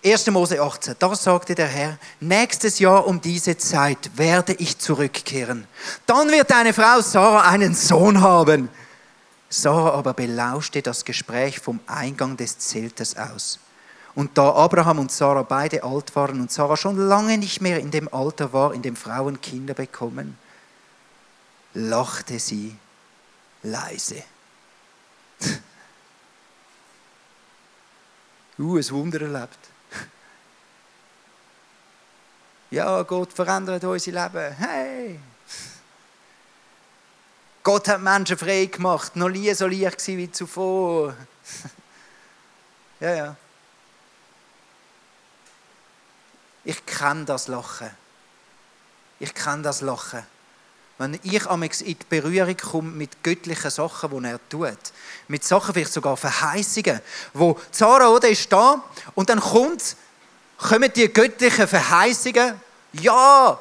1. 0.04 0.26
Mose 0.32 0.60
18, 0.60 0.96
da 0.98 1.14
sagte 1.14 1.54
der 1.54 1.68
Herr, 1.68 1.96
nächstes 2.18 2.80
Jahr 2.80 3.06
um 3.06 3.20
diese 3.20 3.56
Zeit 3.56 4.10
werde 4.16 4.52
ich 4.54 4.76
zurückkehren. 4.78 5.68
Dann 6.06 6.28
wird 6.32 6.50
deine 6.50 6.72
Frau 6.72 7.00
Sarah 7.00 7.48
einen 7.48 7.72
Sohn 7.72 8.20
haben. 8.20 8.68
Sarah 9.48 9.92
aber 9.92 10.12
belauschte 10.12 10.82
das 10.82 11.04
Gespräch 11.04 11.60
vom 11.60 11.78
Eingang 11.86 12.36
des 12.36 12.58
Zeltes 12.58 13.16
aus. 13.16 13.60
Und 14.14 14.36
da 14.36 14.52
Abraham 14.52 14.98
und 14.98 15.10
Sarah 15.10 15.42
beide 15.42 15.82
alt 15.82 16.14
waren 16.14 16.38
und 16.40 16.52
Sarah 16.52 16.76
schon 16.76 16.96
lange 16.96 17.38
nicht 17.38 17.62
mehr 17.62 17.80
in 17.80 17.90
dem 17.90 18.12
Alter 18.12 18.52
war, 18.52 18.74
in 18.74 18.82
dem 18.82 18.94
Frauen 18.94 19.40
Kinder 19.40 19.72
bekommen, 19.72 20.36
lachte 21.72 22.38
sie 22.38 22.76
leise. 23.62 24.22
uh, 28.58 28.76
ein 28.76 28.90
Wunder 28.90 29.22
erlebt. 29.22 29.58
ja, 32.70 33.02
Gott 33.02 33.32
verändert 33.32 33.84
unser 33.84 34.12
Leben. 34.12 34.54
Hey! 34.56 35.18
Gott 37.62 37.88
hat 37.88 38.02
Menschen 38.02 38.36
frei 38.36 38.66
gemacht, 38.66 39.16
noch 39.16 39.30
nie 39.30 39.54
so 39.54 39.66
leicht 39.66 40.06
wie 40.06 40.30
zuvor. 40.30 41.16
ja, 43.00 43.14
ja. 43.14 43.36
Ich 46.64 46.84
kenne 46.86 47.24
das 47.24 47.48
Lachen. 47.48 47.90
Ich 49.18 49.34
kenne 49.34 49.62
das 49.62 49.80
Lachen. 49.80 50.24
Wenn 50.98 51.18
ich 51.22 51.46
in 51.46 51.70
die 51.70 51.96
Berührung 52.08 52.56
komme 52.56 52.90
mit 52.90 53.22
göttlichen 53.22 53.70
Sachen, 53.70 54.10
die 54.10 54.28
er 54.28 54.48
tut, 54.48 54.78
mit 55.26 55.42
Sachen, 55.42 55.74
vielleicht 55.74 55.92
sogar 55.92 56.16
Verheißungen, 56.16 57.00
wo 57.32 57.58
Zara 57.72 58.08
oder 58.08 58.28
ist 58.28 58.52
da 58.52 58.82
und 59.14 59.28
dann 59.28 59.40
kommt, 59.40 59.96
kommen 60.58 60.92
die 60.94 61.12
göttlichen 61.12 61.66
Verheißungen, 61.66 62.60
ja, 62.92 63.58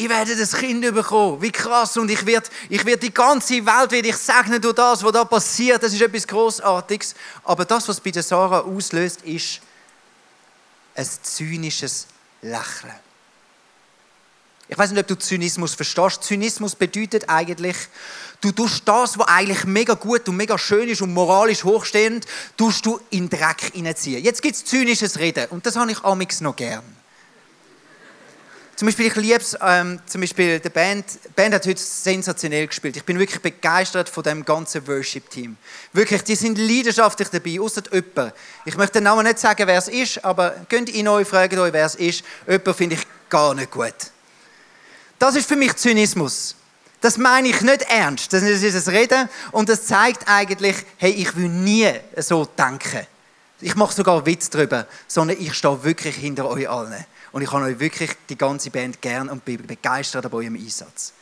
ich 0.00 0.08
werde 0.08 0.34
das 0.34 0.54
Kind 0.54 0.80
bekommen. 0.94 1.42
Wie 1.42 1.52
krass. 1.52 1.94
Und 1.98 2.10
ich 2.10 2.24
werde, 2.24 2.48
ich 2.70 2.82
werde 2.86 3.00
die 3.00 3.12
ganze 3.12 3.54
Welt 3.66 3.90
werde 3.90 4.08
ich 4.08 4.16
segnen 4.16 4.58
durch 4.58 4.74
das, 4.74 5.04
was 5.04 5.12
da 5.12 5.26
passiert. 5.26 5.82
Das 5.82 5.92
ist 5.92 6.00
etwas 6.00 6.26
Großartiges. 6.26 7.14
Aber 7.44 7.66
das, 7.66 7.86
was 7.86 8.00
bei 8.00 8.10
Sarah 8.12 8.60
auslöst, 8.60 9.20
ist, 9.22 9.60
ein 10.94 11.08
zynisches 11.22 12.06
Lächeln. 12.42 12.94
Ich 14.68 14.78
weiß 14.78 14.92
nicht, 14.92 15.00
ob 15.00 15.08
du 15.08 15.18
Zynismus 15.18 15.74
verstehst. 15.74 16.22
Zynismus 16.22 16.76
bedeutet 16.76 17.28
eigentlich, 17.28 17.76
du 18.40 18.52
tust 18.52 18.86
das, 18.86 19.18
was 19.18 19.26
eigentlich 19.26 19.64
mega 19.64 19.94
gut 19.94 20.28
und 20.28 20.36
mega 20.36 20.56
schön 20.56 20.88
ist 20.88 21.02
und 21.02 21.12
moralisch 21.12 21.64
hochstehend, 21.64 22.24
tust 22.56 22.86
du 22.86 23.00
in 23.10 23.28
Dreck 23.28 23.72
hineinziehen. 23.72 24.22
Jetzt 24.22 24.42
gibt 24.42 24.54
es 24.54 24.64
zynisches 24.64 25.18
Reden 25.18 25.46
und 25.50 25.66
das 25.66 25.74
habe 25.74 25.90
ich 25.90 26.04
amix 26.04 26.40
noch 26.40 26.54
gern. 26.54 26.84
Zum 28.80 28.86
Beispiel, 28.86 29.08
ich 29.08 29.16
liebe 29.16 29.40
es, 29.40 29.54
ähm, 29.60 30.00
zum 30.06 30.22
Beispiel, 30.22 30.58
die 30.58 30.70
Band, 30.70 31.04
die 31.22 31.28
Band 31.36 31.54
hat 31.54 31.66
heute 31.66 31.82
sensationell 31.82 32.66
gespielt. 32.66 32.96
Ich 32.96 33.04
bin 33.04 33.18
wirklich 33.18 33.42
begeistert 33.42 34.08
von 34.08 34.22
dem 34.22 34.42
ganzen 34.42 34.88
Worship-Team. 34.88 35.58
Wirklich, 35.92 36.24
die 36.24 36.34
sind 36.34 36.56
leidenschaftlich 36.56 37.28
dabei, 37.28 37.60
außer 37.60 37.82
jemand. 37.92 38.32
Ich 38.64 38.78
möchte 38.78 38.94
den 38.94 39.04
Namen 39.04 39.26
nicht 39.26 39.38
sagen, 39.38 39.66
wer 39.66 39.76
es 39.76 39.88
ist, 39.88 40.24
aber 40.24 40.54
könnt 40.70 40.88
in 40.88 41.08
euch 41.08 41.28
fragen 41.28 41.58
euch, 41.58 41.74
wer 41.74 41.84
es 41.84 41.94
ist. 41.94 42.24
Jemand 42.48 42.74
finde 42.74 42.94
ich 42.94 43.06
gar 43.28 43.54
nicht 43.54 43.70
gut. 43.70 43.92
Das 45.18 45.36
ist 45.36 45.46
für 45.46 45.56
mich 45.56 45.76
Zynismus. 45.76 46.56
Das 47.02 47.18
meine 47.18 47.48
ich 47.48 47.60
nicht 47.60 47.82
ernst. 47.82 48.32
Das 48.32 48.42
ist 48.42 48.88
ein 48.88 48.94
Reden 48.94 49.28
und 49.52 49.68
das 49.68 49.84
zeigt 49.84 50.26
eigentlich, 50.26 50.76
hey, 50.96 51.10
ich 51.10 51.36
will 51.36 51.50
nie 51.50 51.92
so 52.16 52.46
denken. 52.46 53.06
Ich 53.60 53.74
mache 53.74 53.92
sogar 53.92 54.24
Witz 54.24 54.48
darüber, 54.48 54.86
sondern 55.06 55.36
ich 55.38 55.52
stehe 55.52 55.84
wirklich 55.84 56.16
hinter 56.16 56.48
euch 56.48 56.66
allen. 56.66 57.04
Und 57.32 57.42
ich 57.42 57.52
habe 57.52 57.64
euch 57.64 57.78
wirklich 57.78 58.10
die 58.28 58.36
ganze 58.36 58.70
Band 58.70 59.00
gern 59.00 59.28
und 59.28 59.44
bin 59.44 59.66
begeistert 59.66 60.28
bei 60.30 60.38
eurem 60.38 60.56
Einsatz. 60.56 61.12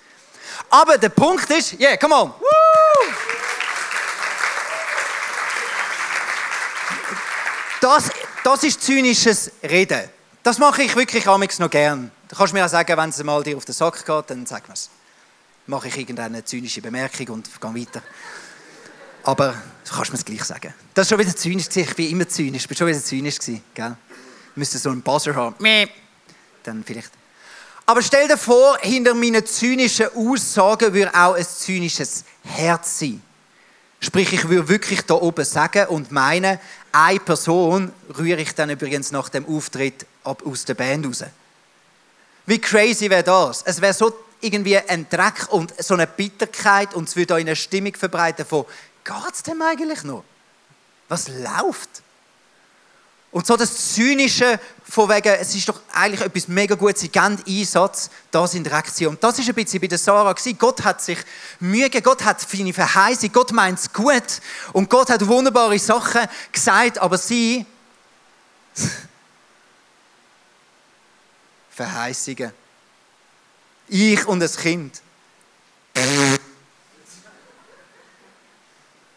Aber 0.70 0.96
der 0.96 1.10
Punkt 1.10 1.50
ist, 1.50 1.78
yeah, 1.78 1.96
come 1.96 2.14
on. 2.14 2.30
Woo! 2.30 3.12
Das, 7.80 8.10
das 8.42 8.64
ist 8.64 8.82
zynisches 8.82 9.52
Reden. 9.62 10.08
Das 10.42 10.58
mache 10.58 10.82
ich 10.82 10.96
wirklich 10.96 11.26
amigs 11.26 11.58
noch 11.58 11.70
gern. 11.70 12.10
Du 12.28 12.36
kannst 12.36 12.52
mir 12.52 12.64
auch 12.64 12.68
sagen, 12.68 12.96
wenn 12.96 13.10
es 13.10 13.22
mal 13.22 13.42
dir 13.42 13.56
auf 13.56 13.64
den 13.64 13.74
Sack 13.74 14.04
geht, 14.04 14.30
dann 14.30 14.46
sag 14.46 14.66
mir 14.68 14.74
es. 14.74 14.90
mache 15.66 15.88
ich 15.88 15.96
irgendeine 15.96 16.44
zynische 16.44 16.80
Bemerkung 16.80 17.28
und 17.28 17.48
gehe 17.60 17.74
weiter. 17.74 18.02
Aber 19.24 19.54
du 19.84 19.94
kannst 19.94 20.10
mir 20.10 20.18
es 20.18 20.24
gleich 20.24 20.44
sagen. 20.44 20.72
Das 20.94 21.04
ist 21.06 21.10
schon 21.10 21.18
wieder 21.18 21.36
zynisch. 21.36 21.66
Ich 21.74 21.94
bin 21.94 22.10
immer 22.10 22.28
zynisch. 22.28 22.62
Ich 22.62 22.68
bin 22.68 22.76
schon 22.76 22.86
wieder 22.86 23.02
zynisch. 23.02 23.36
Gell? 23.74 23.96
Müsste 24.58 24.78
so 24.78 24.90
einen 24.90 25.02
Buzzer 25.02 25.34
haben. 25.36 25.54
Dann 26.64 26.82
vielleicht. 26.84 27.12
Aber 27.86 28.02
stell 28.02 28.26
dir 28.26 28.36
vor, 28.36 28.76
hinter 28.80 29.14
meinen 29.14 29.46
zynischen 29.46 30.08
Aussagen 30.14 30.92
würde 30.92 31.14
auch 31.14 31.34
ein 31.34 31.46
zynisches 31.46 32.24
Herz 32.44 32.98
sein. 32.98 33.22
Sprich, 34.00 34.32
ich 34.32 34.48
würde 34.48 34.68
wirklich 34.68 35.02
da 35.02 35.14
oben 35.14 35.44
sagen 35.44 35.86
und 35.86 36.12
meinen, 36.12 36.58
eine 36.92 37.20
Person 37.20 37.92
rühre 38.16 38.40
ich 38.40 38.54
dann 38.54 38.70
übrigens 38.70 39.10
nach 39.12 39.28
dem 39.28 39.46
Auftritt 39.46 40.06
ab 40.24 40.42
aus 40.44 40.64
der 40.64 40.74
Band 40.74 41.06
raus. 41.06 41.24
Wie 42.46 42.58
crazy 42.58 43.08
wäre 43.08 43.22
das? 43.22 43.62
Es 43.62 43.80
wäre 43.80 43.94
so 43.94 44.12
irgendwie 44.40 44.76
ein 44.76 45.08
Dreck 45.08 45.48
und 45.50 45.72
so 45.82 45.94
eine 45.94 46.06
Bitterkeit 46.06 46.94
und 46.94 47.08
es 47.08 47.16
würde 47.16 47.34
auch 47.34 47.38
eine 47.38 47.56
Stimmung 47.56 47.94
verbreiten 47.94 48.44
von, 48.44 48.64
es 49.32 49.42
dem 49.42 49.62
eigentlich 49.62 50.02
noch? 50.04 50.24
Was 51.08 51.28
läuft? 51.28 52.02
Und 53.30 53.46
so 53.46 53.56
das 53.56 53.94
Zynische 53.94 54.58
von 54.82 55.10
wegen, 55.10 55.34
es 55.34 55.54
ist 55.54 55.68
doch 55.68 55.80
eigentlich 55.92 56.22
etwas 56.22 56.48
mega 56.48 56.74
Gutes, 56.74 57.02
sie 57.02 57.10
geben 57.10 57.36
Einsatz, 57.46 58.08
das 58.30 58.54
in 58.54 58.64
Reaktion. 58.64 59.14
Und 59.14 59.22
das 59.22 59.38
ist 59.38 59.48
ein 59.48 59.54
bisschen 59.54 59.80
bei 59.80 59.86
der 59.86 59.98
Sarah 59.98 60.32
gewesen. 60.32 60.56
Gott 60.56 60.82
hat 60.82 61.02
sich 61.02 61.18
Mühe 61.60 61.84
gegeben, 61.84 62.04
Gott 62.04 62.24
hat 62.24 62.40
seine 62.40 62.72
Verheißung, 62.72 63.30
Gott 63.30 63.52
meint 63.52 63.78
es 63.78 63.92
gut 63.92 64.40
und 64.72 64.88
Gott 64.88 65.10
hat 65.10 65.26
wunderbare 65.26 65.78
Sachen 65.78 66.22
gesagt, 66.50 66.98
aber 66.98 67.18
sie 67.18 67.66
Verheißungen. 71.70 72.52
Ich 73.88 74.26
und 74.26 74.40
das 74.40 74.56
Kind. 74.56 75.02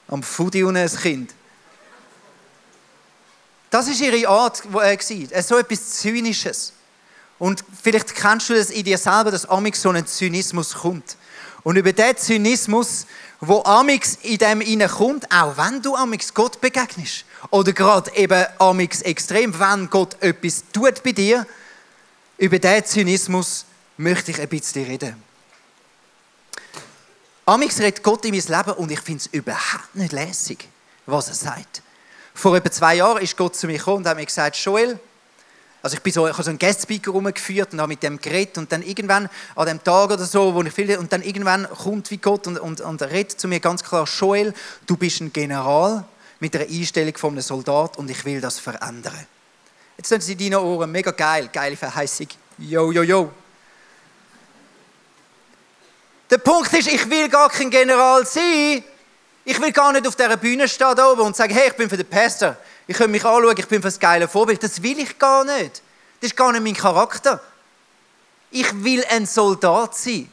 Am 0.07 0.21
Fudi 0.21 0.63
und 0.63 0.75
ein 0.75 0.89
Kind. 0.89 1.33
Das 3.71 3.87
ist 3.87 4.01
ihre 4.01 4.27
Art, 4.27 4.61
wo 4.71 4.79
er 4.79 4.97
war. 4.97 5.41
So 5.41 5.57
etwas 5.57 5.89
Zynisches. 5.91 6.73
Und 7.39 7.63
vielleicht 7.81 8.13
kennst 8.13 8.49
du 8.49 8.53
das 8.53 8.69
in 8.69 8.83
dir 8.83 8.97
selber, 8.99 9.31
dass 9.31 9.49
amix 9.49 9.81
so 9.81 9.89
ein 9.89 10.05
Zynismus 10.05 10.73
kommt. 10.73 11.17
Und 11.63 11.77
über 11.77 11.93
diesen 11.93 12.17
Zynismus, 12.17 13.07
wo 13.39 13.63
amix 13.63 14.17
in 14.21 14.37
dem 14.37 14.87
kommt, 14.89 15.25
auch 15.31 15.57
wenn 15.57 15.81
du 15.81 15.95
amix 15.95 16.33
Gott 16.33 16.59
begegnest, 16.59 17.25
oder 17.49 17.71
gerade 17.71 18.13
eben 18.15 18.45
amix 18.59 19.01
extrem, 19.01 19.57
wenn 19.57 19.89
Gott 19.89 20.21
etwas 20.21 20.63
tut 20.71 21.01
bei 21.01 21.13
dir, 21.13 21.47
über 22.37 22.59
diesen 22.59 22.85
Zynismus 22.85 23.65
möchte 23.97 24.31
ich 24.31 24.41
ein 24.41 24.49
bisschen 24.49 24.85
reden. 24.85 25.15
Amix 27.45 27.79
redet 27.79 28.03
Gott 28.03 28.25
in 28.25 28.35
mein 28.35 28.43
Leben 28.45 28.77
und 28.77 28.91
ich 28.91 28.99
finde 28.99 29.23
es 29.23 29.27
überhaupt 29.27 29.95
nicht 29.95 30.11
lässig, 30.11 30.67
was 31.05 31.29
er 31.29 31.35
sagt. 31.35 31.81
Vor 32.33 32.55
etwa 32.55 32.71
zwei 32.71 32.95
Jahren 32.95 33.21
ist 33.21 33.37
Gott 33.37 33.55
zu 33.55 33.67
mir 33.67 33.77
gekommen 33.77 33.97
und 33.97 34.07
hat 34.07 34.17
mir 34.17 34.25
gesagt, 34.25 34.55
Joel, 34.57 34.99
also 35.81 35.95
ich, 35.95 36.03
bin 36.03 36.13
so, 36.13 36.27
ich 36.27 36.33
habe 36.33 36.43
so 36.43 36.49
einen 36.49 36.59
Guest-Speaker 36.59 37.11
rumgeführt 37.11 37.73
und 37.73 37.79
habe 37.79 37.89
mit 37.89 38.03
dem 38.03 38.19
geredet 38.21 38.57
und 38.57 38.71
dann 38.71 38.83
irgendwann 38.83 39.29
an 39.55 39.65
dem 39.65 39.83
Tag 39.83 40.11
oder 40.11 40.25
so, 40.25 40.53
wo 40.53 40.61
ich 40.61 40.71
viel, 40.71 40.95
und 40.97 41.11
dann 41.11 41.23
irgendwann 41.23 41.67
kommt 41.69 42.11
wie 42.11 42.17
Gott 42.17 42.45
und, 42.45 42.59
und, 42.59 42.81
und 42.81 43.01
redet 43.01 43.39
zu 43.39 43.47
mir 43.47 43.59
ganz 43.59 43.83
klar, 43.83 44.07
Joel, 44.19 44.53
du 44.85 44.95
bist 44.95 45.21
ein 45.21 45.33
General 45.33 46.05
mit 46.39 46.53
der 46.53 46.67
Einstellung 46.67 47.17
von 47.17 47.31
einem 47.31 47.41
Soldat 47.41 47.97
und 47.97 48.09
ich 48.11 48.23
will 48.25 48.41
das 48.41 48.59
verändern. 48.59 49.25
Jetzt 49.97 50.09
sind 50.09 50.21
sie 50.21 50.33
in 50.33 50.51
deinen 50.51 50.63
Ohren 50.63 50.91
mega 50.91 51.11
geil, 51.11 51.49
geile 51.51 51.75
Verheißung. 51.75 52.27
Yo, 52.57 52.91
yo, 52.91 53.03
yo. 53.03 53.31
Der 56.29 56.37
Punkt 56.37 56.71
ist, 56.73 56.87
ich 56.87 57.09
will 57.09 57.27
gar 57.27 57.49
kein 57.49 57.69
General 57.69 58.25
sein. 58.25 58.83
Ich 59.43 59.59
will 59.59 59.71
gar 59.71 59.91
nicht 59.91 60.07
auf 60.07 60.15
dieser 60.15 60.37
Bühne 60.37 60.67
stehen 60.67 60.95
da 60.95 61.11
oben 61.11 61.21
und 61.21 61.35
sagen, 61.35 61.53
hey, 61.53 61.69
ich 61.69 61.75
bin 61.75 61.89
für 61.89 61.97
den 61.97 62.07
Pastor. 62.07 62.55
Ich 62.87 62.97
kann 62.97 63.09
mich 63.09 63.25
anschauen, 63.25 63.55
ich 63.57 63.67
bin 63.67 63.81
für 63.81 63.87
das 63.87 63.99
geile 63.99 64.27
Vorbild. 64.27 64.61
Das 64.61 64.81
will 64.83 64.99
ich 64.99 65.17
gar 65.17 65.43
nicht. 65.43 65.81
Das 66.19 66.29
ist 66.29 66.37
gar 66.37 66.51
nicht 66.51 66.63
mein 66.63 66.75
Charakter. 66.75 67.41
Ich 68.51 68.83
will 68.83 69.03
ein 69.09 69.25
Soldat 69.25 69.95
sein. 69.95 70.29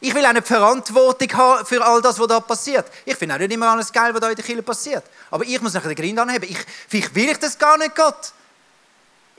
Ich 0.00 0.14
will 0.14 0.24
eine 0.24 0.40
Verantwortung 0.40 1.32
haben 1.34 1.66
für 1.66 1.84
all 1.84 2.00
das, 2.00 2.18
was 2.18 2.26
da 2.26 2.40
passiert. 2.40 2.86
Ich 3.04 3.16
finde 3.16 3.34
auch 3.34 3.38
nicht 3.38 3.52
immer 3.52 3.68
alles 3.68 3.92
geil, 3.92 4.14
was 4.14 4.20
da 4.20 4.30
in 4.30 4.36
der 4.36 4.44
Kirche 4.44 4.62
passiert. 4.62 5.04
Aber 5.30 5.44
ich 5.44 5.60
muss 5.60 5.74
nachher 5.74 5.88
den 5.88 5.96
Grind 5.96 6.18
anheben. 6.18 6.48
Ich, 6.50 6.58
vielleicht 6.88 7.14
will 7.14 7.28
ich 7.28 7.38
das 7.38 7.58
gar 7.58 7.76
nicht, 7.76 7.94
Gott. 7.94 8.32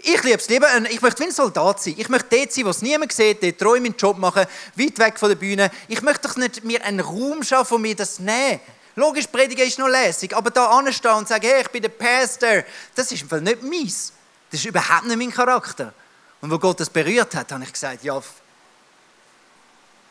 Ich 0.03 0.23
liebe 0.23 0.37
es 0.37 0.49
lieber, 0.49 0.67
ich 0.89 1.01
möchte 1.01 1.19
wie 1.21 1.27
ein 1.27 1.31
Soldat 1.31 1.81
sein. 1.81 1.95
Ich 1.97 2.09
möchte 2.09 2.35
dort 2.35 2.51
sein, 2.51 2.65
wo 2.65 2.69
es 2.69 2.81
niemand 2.81 3.11
sieht, 3.11 3.43
dort 3.43 3.59
treu 3.59 3.79
meinen 3.79 3.95
Job 3.97 4.17
machen, 4.17 4.45
weit 4.75 4.99
weg 4.99 5.19
von 5.19 5.29
der 5.29 5.35
Bühne. 5.35 5.69
Ich 5.87 6.01
möchte 6.01 6.27
doch 6.27 6.37
nicht 6.37 6.63
mir 6.63 6.83
einen 6.83 6.99
Raum 6.99 7.43
schaffen 7.43 7.75
und 7.75 7.81
mir 7.81 7.95
das 7.95 8.19
nehmen. 8.19 8.59
Logisch, 8.95 9.27
predigen 9.27 9.65
ist 9.65 9.79
noch 9.79 9.87
lässig, 9.87 10.35
aber 10.35 10.51
da 10.51 10.65
anstehen 10.67 11.11
und 11.11 11.27
sagen, 11.27 11.45
hey, 11.45 11.61
ich 11.61 11.69
bin 11.69 11.81
der 11.81 11.89
Pastor, 11.89 12.63
das 12.93 13.11
ist 13.11 13.21
im 13.21 13.29
Fall 13.29 13.41
nicht 13.41 13.63
meins. 13.63 14.11
Das 14.49 14.59
ist 14.59 14.65
überhaupt 14.65 15.05
nicht 15.05 15.17
mein 15.17 15.31
Charakter. 15.31 15.93
Und 16.41 16.51
wo 16.51 16.59
Gott 16.59 16.79
das 16.79 16.89
berührt 16.89 17.33
hat, 17.35 17.51
habe 17.51 17.63
ich 17.63 17.71
gesagt, 17.71 18.03
ja, 18.03 18.21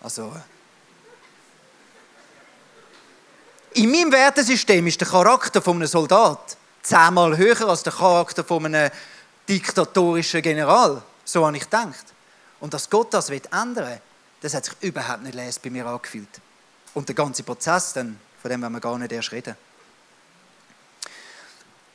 also... 0.03 0.33
In 3.73 3.91
meinem 3.91 4.11
Wertesystem 4.11 4.85
ist 4.89 5.01
der 5.01 5.07
Charakter 5.07 5.63
von 5.63 5.77
einem 5.77 5.87
Soldat 5.87 6.57
zehnmal 6.83 7.37
höher 7.37 7.69
als 7.69 7.85
der 7.85 7.93
Charakter 7.93 8.43
von 8.43 8.67
einem 8.67 8.91
diktatorischen 9.49 10.43
General. 10.43 11.03
So 11.25 11.47
habe 11.47 11.57
ich 11.57 11.63
gedacht. 11.63 12.07
Und 12.59 12.75
dass 12.75 12.91
Gott 12.91 13.15
das 13.15 13.31
ändern 13.31 13.77
will, 13.77 14.01
das 14.41 14.55
hat 14.55 14.65
sich 14.65 14.75
überhaupt 14.81 15.23
nicht 15.23 15.63
bei 15.63 15.71
mir 15.71 15.87
angefühlt. 15.87 16.29
Und 16.95 17.09
der 17.09 17.15
ganze 17.15 17.43
Prozess, 17.43 17.93
dann, 17.93 18.19
von 18.41 18.51
dem 18.51 18.63
wollen 18.63 18.73
wir 18.73 18.81
gar 18.81 18.99
nicht 18.99 19.13
erst 19.13 19.33
reden. 19.33 19.57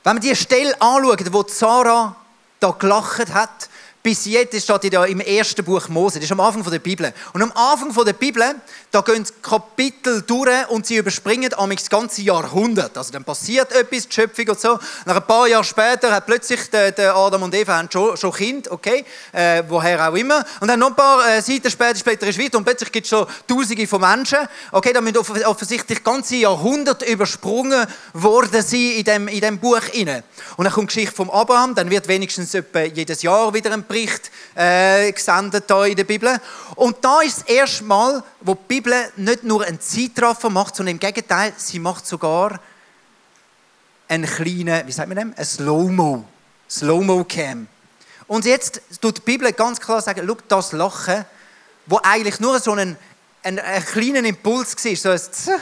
Wenn 0.03 0.21
wir 0.21 0.21
die 0.21 0.35
Stelle 0.35 0.79
anschauen, 0.79 1.33
wo 1.33 1.43
Sarah 1.47 2.15
da 2.59 2.71
gelacht 2.71 3.33
hat 3.33 3.69
bis 4.05 4.25
jetzt 4.25 4.61
steht 4.61 4.93
ja 4.93 5.03
im 5.05 5.19
ersten 5.19 5.65
Buch 5.65 5.89
Mose, 5.89 6.19
das 6.19 6.25
ist 6.25 6.31
am 6.31 6.39
Anfang 6.39 6.61
der 6.69 6.77
Bibel. 6.77 7.11
Und 7.33 7.41
am 7.41 7.51
Anfang 7.53 8.05
der 8.05 8.13
Bibel, 8.13 8.43
da 8.91 9.01
gehen 9.01 9.25
Kapitel 9.41 10.21
durch 10.21 10.69
und 10.69 10.85
sie 10.85 10.97
überspringen 10.97 11.49
das 11.49 11.89
ganze 11.89 12.21
Jahrhundert. 12.21 12.95
Also 12.95 13.11
dann 13.11 13.23
passiert 13.23 13.71
etwas, 13.71 14.07
die 14.07 14.13
Schöpfung 14.13 14.49
und 14.49 14.59
so. 14.59 14.77
Nach 15.07 15.15
ein 15.15 15.25
paar 15.25 15.47
Jahren 15.47 15.63
später 15.63 16.11
hat 16.11 16.27
plötzlich 16.27 16.69
der, 16.69 16.91
der 16.91 17.15
Adam 17.15 17.41
und 17.41 17.55
Eva 17.55 17.77
haben 17.77 17.89
schon, 17.91 18.15
schon 18.15 18.31
Kind, 18.31 18.69
okay, 18.69 19.03
äh, 19.31 19.63
woher 19.67 20.07
auch 20.07 20.13
immer. 20.13 20.45
Und 20.59 20.67
dann 20.67 20.79
noch 20.79 20.89
ein 20.89 20.95
paar 20.95 21.27
äh, 21.27 21.41
Seiten 21.41 21.71
später, 21.71 21.97
später 21.97 22.27
ist 22.27 22.39
weiter 22.39 22.59
und 22.59 22.63
plötzlich 22.63 22.91
gibt 22.91 23.05
es 23.05 23.09
schon 23.09 23.25
Tausende 23.47 23.87
von 23.87 24.01
Menschen. 24.01 24.37
Okay, 24.71 24.93
da 24.93 25.01
müssen 25.01 25.17
offensichtlich 25.45 26.03
ganze 26.03 26.35
Jahrhunderte 26.35 27.05
übersprungen 27.05 27.87
worden 28.13 28.61
sein 28.61 28.91
in 28.97 29.03
dem, 29.03 29.27
in 29.29 29.41
dem 29.41 29.57
Buch. 29.57 29.81
Rein. 29.95 30.23
Und 30.57 30.65
dann 30.65 30.73
kommt 30.73 30.91
die 30.91 30.95
Geschichte 30.95 31.15
vom 31.15 31.31
Abraham, 31.31 31.73
dann 31.73 31.89
wird 31.89 32.07
wenigstens 32.07 32.55
jedes 32.93 33.23
Jahr 33.23 33.51
wieder 33.51 33.73
ein 33.73 33.83
Bericht 33.95 34.29
äh, 34.55 35.09
gesendet 35.13 35.63
hier 35.67 35.85
in 35.85 35.95
der 35.95 36.03
Bibel. 36.03 36.37
Und 36.75 36.97
da 37.01 37.21
ist 37.21 37.39
das 37.39 37.47
erste 37.47 37.83
Mal, 37.85 38.21
wo 38.41 38.53
die 38.53 38.61
Bibel 38.67 38.93
nicht 39.15 39.45
nur 39.45 39.63
einen 39.63 39.79
Zeitraffer 39.79 40.49
macht, 40.49 40.75
sondern 40.75 40.95
im 40.95 40.99
Gegenteil, 40.99 41.53
sie 41.55 41.79
macht 41.79 42.05
sogar 42.05 42.59
einen 44.09 44.25
kleinen, 44.25 44.85
wie 44.85 44.91
sagt 44.91 45.07
man 45.07 45.17
dem? 45.17 45.33
Ein 45.37 45.45
Slow-Mo. 45.45 46.25
Slow-Mo-Cam. 46.69 47.67
Und 48.27 48.43
jetzt 48.43 48.81
tut 48.99 49.17
die 49.17 49.21
Bibel 49.21 49.53
ganz 49.53 49.79
klar 49.79 50.01
sagen, 50.01 50.27
schau, 50.27 50.37
das 50.49 50.73
Lachen, 50.73 51.23
wo 51.85 51.99
eigentlich 52.03 52.41
nur 52.41 52.59
so 52.59 52.73
einen, 52.73 52.97
einen, 53.43 53.59
einen 53.59 53.85
kleinen 53.85 54.25
Impuls 54.25 54.75
war, 54.75 54.95
so 54.95 55.09
ein 55.09 55.19
Z 55.19 55.53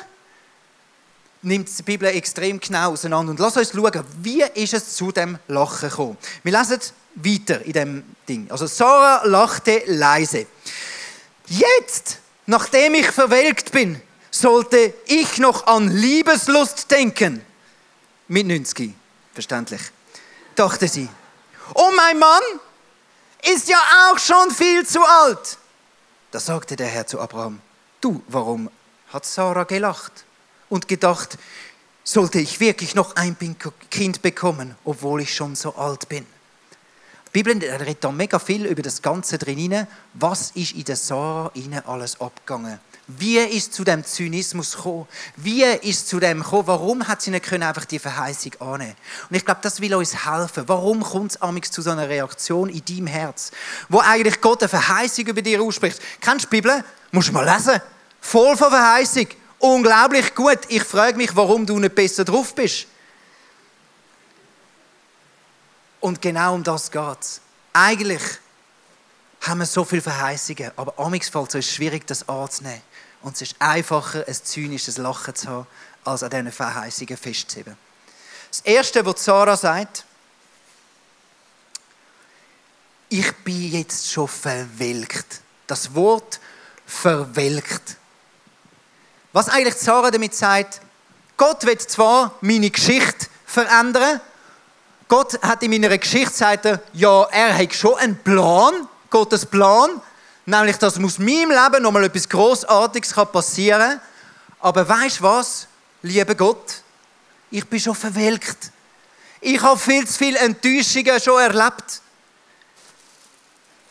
nimmt 1.43 1.77
die 1.77 1.83
Bibel 1.83 2.07
extrem 2.07 2.59
genau 2.59 2.93
auseinander. 2.93 3.31
Und 3.31 3.39
lass 3.39 3.57
uns 3.57 3.73
schauen, 3.73 4.03
wie 4.21 4.41
ist 4.41 4.73
es 4.73 4.95
zu 4.95 5.11
dem 5.11 5.37
Lachen 5.47 5.89
gekommen. 5.89 6.17
Wir 6.41 6.57
lesen 6.57 6.79
weiter 7.15 7.61
in 7.61 7.73
dem 7.73 8.15
Ding. 8.27 8.49
Also 8.49 8.67
Sarah 8.67 9.25
lachte 9.25 9.83
leise. 9.87 10.47
Jetzt, 11.47 12.19
nachdem 12.45 12.95
ich 12.95 13.07
verwelkt 13.07 13.71
bin, 13.71 14.01
sollte 14.31 14.93
ich 15.05 15.37
noch 15.37 15.67
an 15.67 15.89
Liebeslust 15.89 16.89
denken. 16.89 17.45
Mit 18.27 18.47
90, 18.47 18.93
verständlich, 19.33 19.81
dachte 20.55 20.87
sie. 20.87 21.07
Und 21.73 21.95
mein 21.95 22.17
Mann 22.17 22.41
ist 23.53 23.69
ja 23.69 23.77
auch 24.09 24.17
schon 24.17 24.51
viel 24.51 24.85
zu 24.85 25.03
alt. 25.03 25.57
Da 26.31 26.39
sagte 26.39 26.75
der 26.75 26.87
Herr 26.87 27.05
zu 27.05 27.19
Abraham, 27.19 27.61
du, 28.01 28.23
warum 28.27 28.69
hat 29.09 29.25
Sarah 29.25 29.65
gelacht 29.65 30.25
und 30.69 30.87
gedacht, 30.87 31.37
sollte 32.03 32.39
ich 32.39 32.59
wirklich 32.59 32.95
noch 32.95 33.15
ein 33.15 33.37
Kind 33.91 34.21
bekommen, 34.21 34.75
obwohl 34.83 35.21
ich 35.21 35.35
schon 35.35 35.55
so 35.55 35.75
alt 35.75 36.09
bin? 36.09 36.25
Die 37.35 37.41
Bibel 37.41 37.67
redet 37.67 38.03
da 38.03 38.11
mega 38.11 38.37
viel 38.37 38.67
über 38.67 38.83
das 38.83 39.01
Ganze 39.01 39.39
drin. 39.39 39.87
Was 40.13 40.51
ist 40.51 40.73
in 40.73 40.83
der 40.83 40.95
Sarah 40.95 41.51
alles 41.87 42.21
abgegangen? 42.21 42.79
Wie 43.07 43.39
ist 43.39 43.73
zu 43.73 43.83
dem 43.83 44.05
Zynismus 44.05 44.75
gekommen? 44.75 45.07
Wie 45.37 45.63
ist 45.63 46.07
zu 46.07 46.19
dem 46.19 46.43
gekommen? 46.43 46.67
Warum 46.67 47.07
hat 47.07 47.23
sie 47.23 47.31
nicht 47.31 47.45
können 47.45 47.63
einfach 47.63 47.85
die 47.85 47.97
Verheißung 47.97 48.53
annehmen? 48.59 48.93
Und 49.31 49.35
ich 49.35 49.43
glaube, 49.43 49.61
das 49.63 49.81
will 49.81 49.95
uns 49.95 50.27
helfen. 50.27 50.65
Warum 50.67 51.01
kommt 51.01 51.35
es 51.41 51.71
zu 51.71 51.81
so 51.81 51.89
einer 51.89 52.07
Reaktion 52.07 52.69
in 52.69 52.85
deinem 52.85 53.07
Herz, 53.07 53.49
wo 53.89 53.99
eigentlich 53.99 54.39
Gott 54.39 54.61
eine 54.61 54.69
Verheißung 54.69 55.25
über 55.25 55.41
dir 55.41 55.59
ausspricht? 55.59 55.99
Kennst 56.21 56.45
du 56.45 56.49
die 56.49 56.61
Bibel? 56.61 56.83
Musst 57.11 57.29
du 57.29 57.33
mal 57.33 57.51
lesen. 57.51 57.81
Voll 58.21 58.55
von 58.55 58.69
Verheißung. 58.69 59.25
Unglaublich 59.57 60.35
gut. 60.35 60.59
Ich 60.67 60.83
frage 60.83 61.17
mich, 61.17 61.35
warum 61.35 61.65
du 61.65 61.79
nicht 61.79 61.95
besser 61.95 62.25
drauf 62.25 62.53
bist. 62.53 62.85
Und 66.03 66.21
genau 66.21 66.55
um 66.55 66.65
das 66.65 66.91
geht 66.91 67.21
es. 67.21 67.39
Eigentlich 67.71 68.21
haben 69.39 69.59
wir 69.59 69.65
so 69.65 69.85
viele 69.85 70.01
Verheißungen, 70.01 70.71
aber 70.75 70.99
amigs 70.99 71.29
fällt 71.29 71.55
es 71.55 71.71
schwierig, 71.73 72.05
das 72.05 72.27
anzunehmen. 72.27 72.81
Und 73.21 73.35
es 73.35 73.43
ist 73.43 73.55
einfacher, 73.57 74.27
ein 74.27 74.33
zynisches 74.33 74.97
Lachen 74.97 75.33
zu 75.33 75.47
haben, 75.47 75.67
als 76.03 76.23
an 76.23 76.29
diesen 76.29 76.51
Verheißungen 76.51 77.15
festzuheben. 77.15 77.77
Das 78.49 78.59
Erste, 78.65 79.05
was 79.05 79.23
Sarah 79.23 79.55
sagt, 79.55 80.03
ich 83.07 83.31
bin 83.37 83.71
jetzt 83.71 84.11
schon 84.11 84.27
verwelkt. 84.27 85.39
Das 85.67 85.95
Wort 85.95 86.41
verwelkt. 86.85 87.95
Was 89.31 89.47
eigentlich 89.47 89.75
Sarah 89.75 90.11
damit 90.11 90.35
sagt, 90.35 90.81
Gott 91.37 91.65
wird 91.65 91.81
zwar 91.81 92.35
meine 92.41 92.69
Geschichte 92.69 93.27
verändern, 93.45 94.19
Gott 95.07 95.41
hat 95.41 95.61
in 95.63 95.71
meiner 95.71 95.97
Geschichte 95.97 96.33
sagt 96.33 96.65
er, 96.65 96.81
ja, 96.93 97.23
er 97.31 97.57
hat 97.57 97.73
schon 97.73 97.95
einen 97.97 98.17
Plan, 98.17 98.87
Gottes 99.09 99.45
Plan, 99.45 100.01
nämlich, 100.45 100.77
dass 100.77 100.97
aus 100.97 101.19
meinem 101.19 101.51
Leben 101.51 101.83
nochmal 101.83 102.05
etwas 102.05 102.27
Großartiges 102.27 103.13
passieren 103.31 103.99
kann. 103.99 104.01
Aber 104.59 104.87
weißt 104.87 105.19
du 105.19 105.23
was, 105.23 105.67
lieber 106.01 106.35
Gott? 106.35 106.81
Ich 107.51 107.65
bin 107.67 107.79
schon 107.79 107.95
verwelkt. 107.95 108.71
Ich 109.41 109.61
habe 109.61 109.77
viel 109.77 110.07
zu 110.07 110.13
viele 110.13 110.39
Enttäuschungen 110.39 111.19
schon 111.19 111.39
erlebt. 111.41 112.01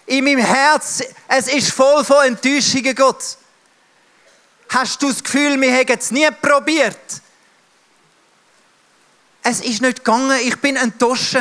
In 0.06 0.24
meinem 0.24 0.38
Herz, 0.38 1.02
es 1.28 1.48
ist 1.48 1.72
voll 1.72 2.04
von 2.04 2.24
Enttäuschungen, 2.24 2.94
Gott. 2.94 3.36
Hast 4.70 5.02
du 5.02 5.08
das 5.08 5.22
Gefühl, 5.22 5.60
wir 5.60 5.70
hätten 5.70 5.98
es 5.98 6.10
nie 6.10 6.28
probiert? 6.40 7.21
Es 9.42 9.60
ist 9.60 9.82
nicht 9.82 9.98
gegangen, 9.98 10.38
ich 10.42 10.56
bin 10.56 10.76
enttäuscht. 10.76 11.36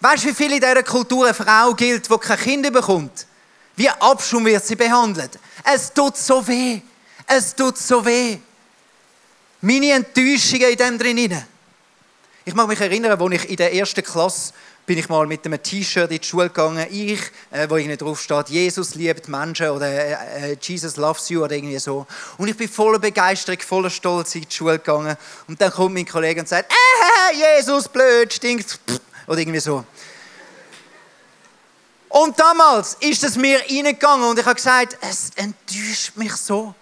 Weißt 0.00 0.24
du, 0.24 0.28
wie 0.28 0.34
viel 0.34 0.52
in 0.52 0.60
dieser 0.60 0.82
Kultur 0.82 1.24
eine 1.24 1.34
Frau 1.34 1.74
gilt, 1.74 2.08
die 2.10 2.18
kein 2.18 2.38
Kind 2.38 2.72
bekommt? 2.72 3.26
Wie 3.74 3.88
Abschum 3.90 4.44
wird 4.44 4.64
sie 4.64 4.76
behandelt? 4.76 5.38
Es 5.64 5.92
tut 5.92 6.16
so 6.16 6.46
weh. 6.46 6.80
Es 7.26 7.54
tut 7.54 7.76
so 7.76 8.04
weh. 8.04 8.38
Meine 9.60 9.92
Enttäuschungen 9.92 10.70
in 10.70 10.76
dem 10.76 10.98
drin. 10.98 11.42
Ich 12.44 12.54
mag 12.54 12.68
mich 12.68 12.80
erinnern, 12.80 13.20
als 13.20 13.34
ich 13.34 13.50
in 13.50 13.56
der 13.56 13.74
ersten 13.74 14.04
Klasse 14.04 14.52
bin 14.86 14.98
ich 14.98 15.08
mal 15.08 15.26
mit 15.26 15.44
einem 15.44 15.60
T-Shirt 15.60 16.10
in 16.12 16.20
die 16.20 16.26
Schule 16.26 16.48
gegangen. 16.48 16.86
Ich, 16.90 17.20
äh, 17.50 17.68
wo 17.68 17.76
irgendwie 17.76 17.96
drauf 17.96 18.22
steht, 18.22 18.48
Jesus 18.48 18.94
liebt 18.94 19.28
Menschen 19.28 19.70
oder 19.70 19.88
äh, 19.88 20.52
äh, 20.52 20.56
Jesus 20.62 20.96
loves 20.96 21.28
you 21.28 21.42
oder 21.42 21.56
irgendwie 21.56 21.78
so. 21.78 22.06
Und 22.38 22.48
ich 22.48 22.56
bin 22.56 22.68
voller 22.68 23.00
Begeisterung, 23.00 23.60
voller 23.60 23.90
Stolz 23.90 24.36
in 24.36 24.42
die 24.42 24.54
Schule 24.54 24.78
gegangen. 24.78 25.16
Und 25.48 25.60
dann 25.60 25.72
kommt 25.72 25.94
mein 25.94 26.06
Kollege 26.06 26.40
und 26.40 26.48
sagt, 26.48 26.72
äh, 26.72 27.58
Jesus, 27.58 27.88
blöd, 27.88 28.32
stinkt. 28.32 28.78
Oder 29.26 29.38
irgendwie 29.38 29.60
so. 29.60 29.84
Und 32.08 32.38
damals 32.38 32.96
ist 33.00 33.24
es 33.24 33.36
mir 33.36 33.60
reingegangen 33.68 34.30
und 34.30 34.38
ich 34.38 34.46
habe 34.46 34.54
gesagt, 34.54 34.96
es 35.00 35.30
enttäuscht 35.34 36.16
mich 36.16 36.32
so. 36.36 36.74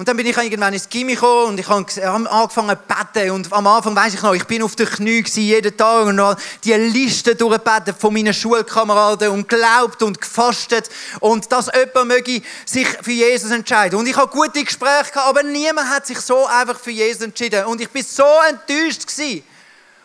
Und 0.00 0.08
dann 0.08 0.16
bin 0.16 0.24
ich 0.24 0.34
irgendwann 0.34 0.72
ins 0.72 0.88
Gimmi 0.88 1.12
gekommen 1.12 1.48
und 1.48 1.60
ich 1.60 1.68
habe 1.68 2.30
angefangen 2.30 2.74
zu 2.74 2.94
beten. 3.12 3.32
Und 3.32 3.52
am 3.52 3.66
Anfang 3.66 3.94
weiß 3.94 4.14
ich 4.14 4.22
noch, 4.22 4.32
ich 4.32 4.46
bin 4.46 4.62
auf 4.62 4.74
den 4.74 4.86
Knie 4.86 5.22
jeden 5.34 5.76
Tag 5.76 6.06
und 6.06 6.18
habe 6.18 6.40
die 6.64 6.72
Liste 6.72 7.36
durchgebeten 7.36 7.94
von 7.94 8.14
meinen 8.14 8.32
Schulkameraden 8.32 9.28
und 9.28 9.46
glaubt 9.46 10.02
und 10.02 10.18
gefastet 10.18 10.88
und 11.20 11.52
dass 11.52 11.66
jemand 11.66 12.08
möge 12.08 12.40
sich 12.64 12.86
für 13.02 13.12
Jesus 13.12 13.50
entscheiden. 13.50 13.98
Und 13.98 14.06
ich 14.06 14.16
habe 14.16 14.32
gute 14.32 14.64
Gespräche 14.64 15.12
gehabt, 15.12 15.28
aber 15.28 15.42
niemand 15.42 15.90
hat 15.90 16.06
sich 16.06 16.18
so 16.20 16.46
einfach 16.46 16.80
für 16.80 16.92
Jesus 16.92 17.20
entschieden. 17.20 17.66
Und 17.66 17.82
ich 17.82 17.90
bin 17.90 18.02
so 18.02 18.24
enttäuscht 18.48 19.06
gewesen. 19.06 19.44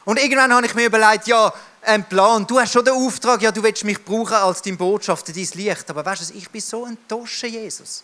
Und 0.04 0.22
irgendwann 0.22 0.54
habe 0.54 0.66
ich 0.66 0.76
mir 0.76 0.88
überlegt, 0.88 1.26
ja, 1.28 1.54
ein 1.84 2.04
Plan. 2.04 2.46
Du 2.46 2.60
hast 2.60 2.74
schon 2.74 2.84
den 2.84 2.96
Auftrag, 2.96 3.42
ja, 3.42 3.50
du 3.50 3.64
willst 3.64 3.86
mich 3.86 4.04
brauchen 4.04 4.34
als 4.34 4.62
dein 4.62 4.76
Botschafter, 4.76 5.32
dein 5.32 5.48
Licht. 5.54 5.90
Aber 5.90 6.06
weißt 6.06 6.32
du, 6.32 6.38
ich 6.38 6.50
bin 6.50 6.60
so 6.60 6.86
enttäuscht, 6.86 7.44
Jesus. 7.44 8.04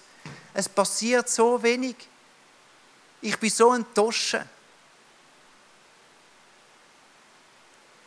Es 0.54 0.68
passiert 0.68 1.30
so 1.30 1.62
wenig. 1.62 1.96
Ich 3.22 3.38
bin 3.38 3.50
so 3.50 3.74
enttäuscht. 3.74 4.38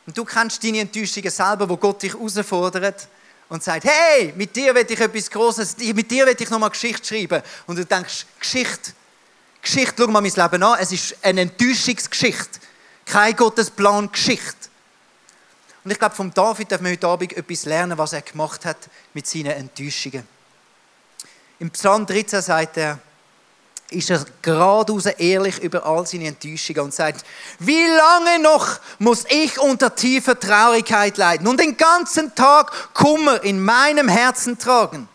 Und 0.07 0.19
du 0.19 0.25
kennst 0.25 0.63
deine 0.63 0.81
Enttäuschungen 0.81 1.31
selber, 1.31 1.69
wo 1.69 1.77
Gott 1.77 2.03
dich 2.03 2.13
herausfordert 2.13 3.09
und 3.49 3.63
sagt, 3.63 3.85
hey, 3.85 4.33
mit 4.37 4.55
dir 4.55 4.75
will 4.75 4.87
ich 4.89 5.01
etwas 5.01 5.31
Großes, 5.31 5.79
mit 5.79 6.11
dir 6.11 6.27
will 6.27 6.37
ich 6.39 6.51
nochmal 6.51 6.71
Geschichte 6.71 7.07
schreiben. 7.07 7.43
Und 7.67 7.77
du 7.77 7.87
denkst, 7.87 8.27
Geschichte, 8.39 8.93
Geschichte, 9.63 9.95
schau 9.97 10.09
mal 10.09 10.21
mein 10.21 10.33
Leben 10.33 10.63
an, 10.63 10.79
es 10.79 10.93
ist 10.93 11.17
eine 11.23 11.43
Enttäuschungsgeschichte. 11.43 12.61
Kein 13.07 13.37
Gottesplan 13.37 14.11
Geschichte. 14.13 14.69
Und 15.85 15.91
ich 15.91 15.99
glaube, 15.99 16.15
vom 16.15 16.33
David 16.33 16.71
dürfen 16.71 16.85
wir 16.85 16.93
heute 16.93 17.07
Abend 17.07 17.33
etwas 17.35 17.65
lernen, 17.67 17.97
was 17.97 18.15
er 18.15 18.23
gemacht 18.23 18.65
hat 18.65 18.89
mit 19.13 19.27
seinen 19.27 19.53
Enttäuschungen. 19.53 20.34
Im 21.65 21.71
Psalm 21.71 22.05
13 22.05 22.43
sagt 22.43 22.77
er, 22.77 22.99
ist 23.89 24.11
er 24.11 24.23
geradeaus 24.43 25.07
ehrlich 25.07 25.59
über 25.63 25.87
all 25.87 26.07
seine 26.07 26.27
Enttäuschungen 26.27 26.83
und 26.83 26.93
sagt, 26.93 27.25
wie 27.59 27.87
lange 27.87 28.43
noch 28.43 28.81
muss 28.99 29.25
ich 29.31 29.59
unter 29.59 29.95
tiefer 29.95 30.39
Traurigkeit 30.39 31.17
leiden 31.17 31.47
und 31.47 31.59
den 31.59 31.75
ganzen 31.79 32.35
Tag 32.35 32.93
Kummer 32.93 33.43
in 33.43 33.65
meinem 33.65 34.11
Herzen 34.11 34.59
tragen? 34.59 35.09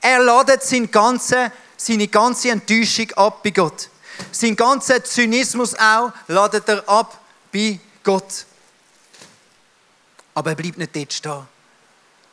Er 0.00 0.20
ladet 0.20 0.62
seine 0.62 0.88
ganze, 0.88 1.52
seine 1.76 2.08
ganze 2.08 2.48
Enttäuschung 2.48 3.12
ab 3.12 3.42
bei 3.42 3.50
Gott. 3.50 3.90
Sein 4.30 4.56
ganzer 4.56 5.04
Zynismus 5.04 5.74
auch 5.74 6.12
ladet 6.28 6.66
er 6.66 6.88
ab 6.88 7.20
bei 7.52 7.78
Gott. 8.02 8.46
Aber 10.32 10.48
er 10.48 10.56
bleibt 10.56 10.78
nicht 10.78 10.96
dort 10.96 11.12
stehen, 11.12 11.46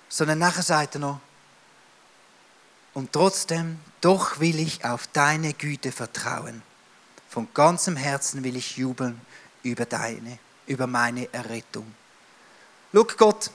sondern 0.08 0.40
nachher 0.40 0.64
sagt 0.64 0.96
er 0.96 1.00
noch, 1.00 1.20
und 3.00 3.14
trotzdem, 3.14 3.80
doch 4.02 4.42
will 4.42 4.60
ich 4.60 4.84
auf 4.84 5.08
deine 5.14 5.54
Güte 5.54 5.94
vertrauen. 5.94 6.62
Von 7.30 7.48
ganzem 7.54 7.96
Herzen 7.96 8.44
will 8.44 8.58
ich 8.58 8.76
jubeln 8.76 9.22
über 9.64 9.86
deine, 9.86 10.38
über 10.68 10.86
meine 10.86 11.34
Errettung. 11.34 11.96
Schau 12.94 13.06
Gott, 13.16 13.52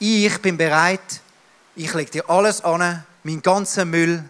ich 0.00 0.42
bin 0.42 0.56
bereit, 0.56 1.20
ich 1.76 1.94
lege 1.94 2.10
dir 2.10 2.28
alles 2.28 2.62
an, 2.62 3.04
mein 3.22 3.42
ganzer 3.42 3.84
Müll, 3.84 4.28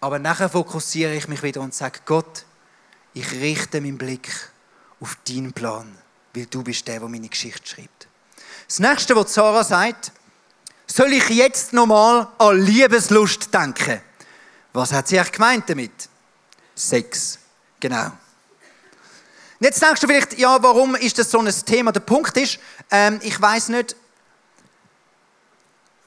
aber 0.00 0.18
nachher 0.18 0.48
fokussiere 0.48 1.14
ich 1.14 1.28
mich 1.28 1.42
wieder 1.42 1.60
und 1.60 1.74
sage, 1.74 2.00
Gott, 2.06 2.46
ich 3.12 3.30
richte 3.32 3.82
meinen 3.82 3.98
Blick 3.98 4.30
auf 4.98 5.18
deinen 5.28 5.52
Plan, 5.52 5.94
weil 6.32 6.46
du 6.46 6.62
bist 6.62 6.88
der, 6.88 7.00
der 7.00 7.08
meine 7.08 7.28
Geschichte 7.28 7.66
schreibt. 7.68 8.08
Das 8.66 8.78
nächste, 8.78 9.14
was 9.14 9.34
Sarah 9.34 9.62
sagt, 9.62 10.10
soll 10.86 11.12
ich 11.12 11.28
jetzt 11.30 11.72
nochmal 11.72 12.28
an 12.38 12.60
Liebeslust 12.60 13.52
denken? 13.52 14.00
Was 14.72 14.92
hat 14.92 15.08
sie 15.08 15.18
eigentlich 15.18 15.32
gemeint 15.32 15.68
damit? 15.68 16.08
Sex. 16.74 17.38
Genau. 17.80 18.06
Und 18.06 19.66
jetzt 19.66 19.80
denkst 19.80 20.00
du 20.00 20.06
vielleicht, 20.06 20.38
ja, 20.38 20.60
warum 20.62 20.94
ist 20.96 21.18
das 21.18 21.30
so 21.30 21.38
ein 21.38 21.52
Thema? 21.64 21.92
Der 21.92 22.00
Punkt 22.00 22.36
ist, 22.36 22.58
ähm, 22.90 23.20
ich 23.22 23.40
weiß 23.40 23.68
nicht, 23.68 23.94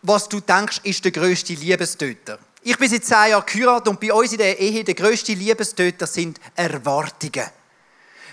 was 0.01 0.27
du 0.27 0.39
denkst, 0.39 0.81
ist 0.83 1.03
der 1.03 1.11
größte 1.11 1.53
Liebestöter. 1.53 2.39
Ich 2.61 2.77
bin 2.77 2.89
seit 2.89 3.05
zehn 3.05 3.29
Jahren 3.29 3.45
geheiratet 3.45 3.87
und 3.87 3.99
bei 3.99 4.11
uns 4.11 4.31
in 4.31 4.39
der 4.39 4.59
Ehe 4.59 4.83
der 4.83 4.95
größte 4.95 5.33
Liebestöter 5.33 6.07
sind 6.07 6.39
Erwartungen. 6.55 7.45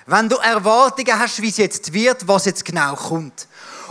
Wenn 0.06 0.28
du 0.28 0.36
Erwartungen 0.36 1.18
hast, 1.18 1.40
wie 1.40 1.50
es 1.50 1.58
jetzt 1.58 1.92
wird, 1.92 2.26
was 2.26 2.46
jetzt 2.46 2.64
genau 2.64 2.96
kommt. 2.96 3.46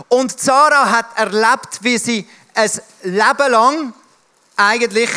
Und 0.08 0.38
Sarah 0.38 0.90
hat 0.90 1.16
erlebt, 1.16 1.78
wie 1.82 1.96
sie 1.96 2.28
ein 2.54 2.70
Leben 3.02 3.50
lang 3.50 3.94
eigentlich. 4.56 5.10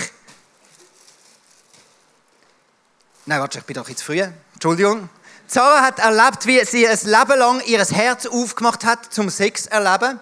Nein, 3.26 3.40
warte, 3.40 3.60
ich 3.60 3.66
bin 3.66 3.76
doch 3.76 3.90
jetzt 3.90 4.04
früh. 4.04 4.22
Entschuldigung. 4.54 5.10
Sarah 5.48 5.82
hat 5.82 6.00
erlebt, 6.00 6.46
wie 6.46 6.64
sie 6.66 6.88
ein 6.88 7.00
Leben 7.04 7.40
lang 7.40 7.62
ihr 7.66 7.84
Herz 7.86 8.26
aufgemacht 8.26 8.84
hat 8.84 9.14
zum 9.14 9.30
Sex 9.30 9.68
erleben. 9.68 10.20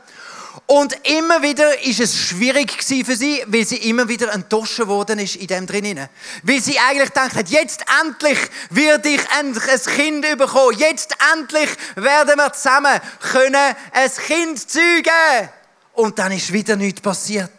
Und 0.65 0.95
immer 1.08 1.41
wieder 1.41 1.84
ist 1.84 1.99
es 1.99 2.15
schwierig 2.15 2.84
für 2.84 3.15
sie, 3.15 3.43
weil 3.47 3.65
sie 3.65 3.89
immer 3.89 4.08
wieder 4.08 4.32
enttäuscht 4.32 4.80
worden 4.86 5.19
ist 5.19 5.36
in 5.36 5.47
dem 5.47 5.65
drinnen. 5.65 6.08
Weil 6.43 6.62
sie 6.62 6.78
eigentlich 6.80 7.10
gedacht 7.10 7.36
hat, 7.36 7.49
jetzt 7.49 7.84
endlich 8.02 8.38
werde 8.69 9.10
ich 9.10 9.21
ein 9.32 9.54
Kind 9.54 10.38
bekommen. 10.38 10.78
Jetzt 10.78 11.15
endlich 11.34 11.69
werden 11.95 12.38
wir 12.38 12.54
zusammen 12.54 12.99
können 13.19 13.76
ein 13.91 14.12
Kind 14.28 14.69
zeugen. 14.69 15.49
Und 15.93 16.19
dann 16.19 16.32
ist 16.32 16.51
wieder 16.51 16.75
nichts 16.75 17.01
passiert. 17.01 17.51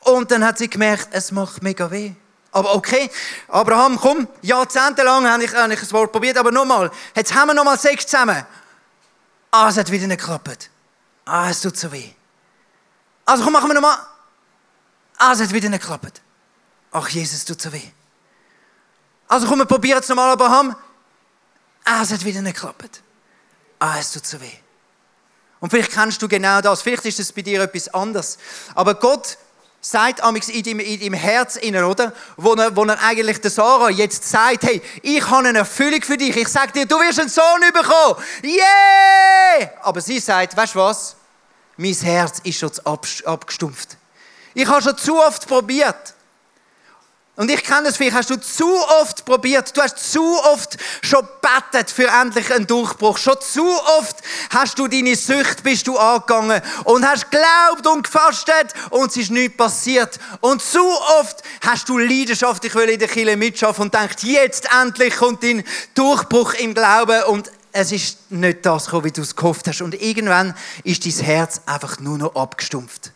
Und 0.00 0.30
dann 0.30 0.44
hat 0.44 0.58
sie 0.58 0.68
gemerkt, 0.68 1.08
es 1.12 1.32
macht 1.32 1.62
mega 1.62 1.90
weh. 1.90 2.12
Aber 2.52 2.74
okay, 2.74 3.10
Abraham, 3.48 3.98
komm, 3.98 4.28
jahrzehntelang 4.42 5.28
habe 5.28 5.44
ich, 5.44 5.52
habe 5.54 5.72
ich 5.72 5.80
das 5.80 5.92
Wort 5.92 6.12
probiert, 6.12 6.38
aber 6.38 6.52
nochmal, 6.52 6.90
jetzt 7.16 7.34
haben 7.34 7.48
wir 7.48 7.54
nochmal 7.54 7.78
Sex 7.78 8.06
zusammen. 8.06 8.46
Ah, 9.50 9.68
es 9.68 9.76
hat 9.76 9.90
wieder 9.90 10.06
nicht 10.06 10.20
geklappt. 10.20 10.70
Ah, 11.24 11.50
es 11.50 11.60
tut 11.60 11.76
so 11.76 11.90
weh. 11.90 12.10
Also 13.24 13.42
komm, 13.42 13.54
machen 13.54 13.68
wir 13.68 13.74
nochmal. 13.74 13.96
Ah, 15.18 15.32
es 15.32 15.40
hat 15.40 15.52
wieder 15.52 15.68
nicht 15.68 15.80
geklappt. 15.80 16.20
ach 16.92 17.08
Jesus, 17.08 17.44
tut 17.44 17.60
so 17.60 17.72
weh. 17.72 17.90
Also 19.26 19.48
komm, 19.48 19.58
wir 19.58 19.66
probieren 19.66 20.00
es 20.00 20.08
nochmal, 20.08 20.30
Abraham. 20.30 20.76
Ah, 21.84 22.02
es 22.02 22.12
hat 22.12 22.24
wieder 22.24 22.42
nicht 22.42 22.54
geklappt. 22.54 23.02
Ah, 23.78 23.98
es 23.98 24.12
tut 24.12 24.26
so 24.26 24.40
weh. 24.40 24.58
Und 25.64 25.70
vielleicht 25.70 25.92
kennst 25.92 26.20
du 26.20 26.28
genau 26.28 26.60
das. 26.60 26.82
Vielleicht 26.82 27.06
ist 27.06 27.20
es 27.20 27.32
bei 27.32 27.40
dir 27.40 27.62
etwas 27.62 27.88
anderes. 27.88 28.36
Aber 28.74 28.96
Gott 28.96 29.38
sagt 29.80 30.22
amix 30.22 30.50
in 30.50 30.62
deinem, 30.62 30.80
in 30.80 31.00
deinem 31.00 31.14
Herz 31.14 31.56
innen, 31.56 31.84
oder? 31.84 32.12
Wo 32.36 32.52
er, 32.52 32.76
wo 32.76 32.84
er 32.84 33.02
eigentlich 33.02 33.40
der 33.40 33.50
Sarah 33.50 33.88
jetzt 33.88 34.28
sagt, 34.28 34.64
hey, 34.64 34.82
ich 35.00 35.26
habe 35.26 35.48
eine 35.48 35.60
Erfüllung 35.60 36.02
für 36.02 36.18
dich. 36.18 36.36
Ich 36.36 36.48
sage 36.48 36.72
dir, 36.72 36.84
du 36.84 36.96
wirst 36.96 37.18
einen 37.18 37.30
Sohn 37.30 37.62
bekommen. 37.72 38.22
Yeah! 38.44 39.70
Aber 39.80 40.02
sie 40.02 40.18
sagt, 40.18 40.54
weißt 40.54 40.74
du 40.74 40.80
was? 40.80 41.16
Mein 41.78 41.94
Herz 41.94 42.40
ist 42.44 42.58
schon 42.58 42.70
abgestumpft. 43.24 43.96
Ich 44.52 44.66
habe 44.66 44.82
schon 44.82 44.98
zu 44.98 45.18
oft 45.18 45.48
probiert. 45.48 46.12
Und 47.36 47.50
ich 47.50 47.64
kenne 47.64 47.84
das 47.84 47.96
vielleicht, 47.96 48.14
hast 48.14 48.30
du 48.30 48.36
zu 48.36 48.76
oft 49.00 49.24
probiert, 49.24 49.76
du 49.76 49.82
hast 49.82 50.12
zu 50.12 50.22
oft 50.44 50.76
schon 51.02 51.26
bettet 51.42 51.90
für 51.90 52.06
endlich 52.06 52.52
einen 52.52 52.68
Durchbruch. 52.68 53.18
Schon 53.18 53.40
zu 53.40 53.68
oft 53.98 54.16
hast 54.50 54.78
du 54.78 54.86
deine 54.86 55.16
Sucht 55.16 55.64
bist 55.64 55.88
du 55.88 55.98
angegangen 55.98 56.62
und 56.84 57.04
hast 57.04 57.32
glaubt 57.32 57.88
und 57.88 58.04
gefastet 58.04 58.72
und 58.90 59.10
es 59.10 59.16
ist 59.16 59.30
nichts 59.32 59.56
passiert. 59.56 60.20
Und 60.40 60.62
zu 60.62 60.86
oft 61.18 61.42
hast 61.66 61.88
du 61.88 61.98
Leidenschaft, 61.98 62.64
ich 62.64 62.74
will 62.76 62.88
in 62.88 63.00
der 63.00 63.08
Kirche 63.08 63.36
mitschaffen 63.36 63.86
und 63.86 63.94
denkst, 63.94 64.22
jetzt 64.22 64.68
endlich 64.80 65.16
kommt 65.16 65.42
dein 65.42 65.64
Durchbruch 65.94 66.54
im 66.54 66.72
Glauben 66.72 67.24
und 67.24 67.50
es 67.72 67.90
ist 67.90 68.30
nicht 68.30 68.64
das 68.64 68.84
gekommen, 68.84 69.06
wie 69.06 69.10
du 69.10 69.22
es 69.22 69.34
gehofft 69.34 69.66
hast. 69.66 69.82
Und 69.82 70.00
irgendwann 70.00 70.54
ist 70.84 71.04
dein 71.04 71.24
Herz 71.24 71.62
einfach 71.66 71.98
nur 71.98 72.16
noch 72.16 72.36
abgestumpft. 72.36 73.13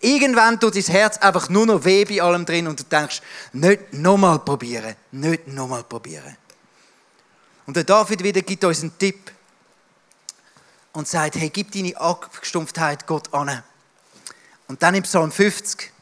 Irgendwann 0.00 0.58
tut 0.58 0.76
dein 0.76 0.82
Herz 0.82 1.18
einfach 1.18 1.50
nur 1.50 1.66
noch 1.66 1.84
weh 1.84 2.04
bei 2.06 2.22
allem 2.22 2.46
drin 2.46 2.66
und 2.66 2.80
du 2.80 2.84
denkst, 2.84 3.20
nicht 3.52 3.92
nochmal 3.92 4.38
probieren, 4.38 4.96
nicht 5.12 5.46
nochmal 5.46 5.84
probieren. 5.84 6.36
Und 7.66 7.76
der 7.76 7.84
David 7.84 8.22
wieder 8.22 8.40
gibt 8.40 8.64
uns 8.64 8.80
einen 8.80 8.96
Tipp 8.98 9.30
und 10.92 11.06
sagt, 11.06 11.36
hey, 11.36 11.50
gib 11.50 11.70
deine 11.72 11.96
Abgestumpftheit 11.96 13.06
Gott 13.06 13.32
an. 13.34 13.62
Und 14.68 14.82
dann 14.82 14.94
im 14.94 15.02
Psalm 15.02 15.30
50, 15.30 15.92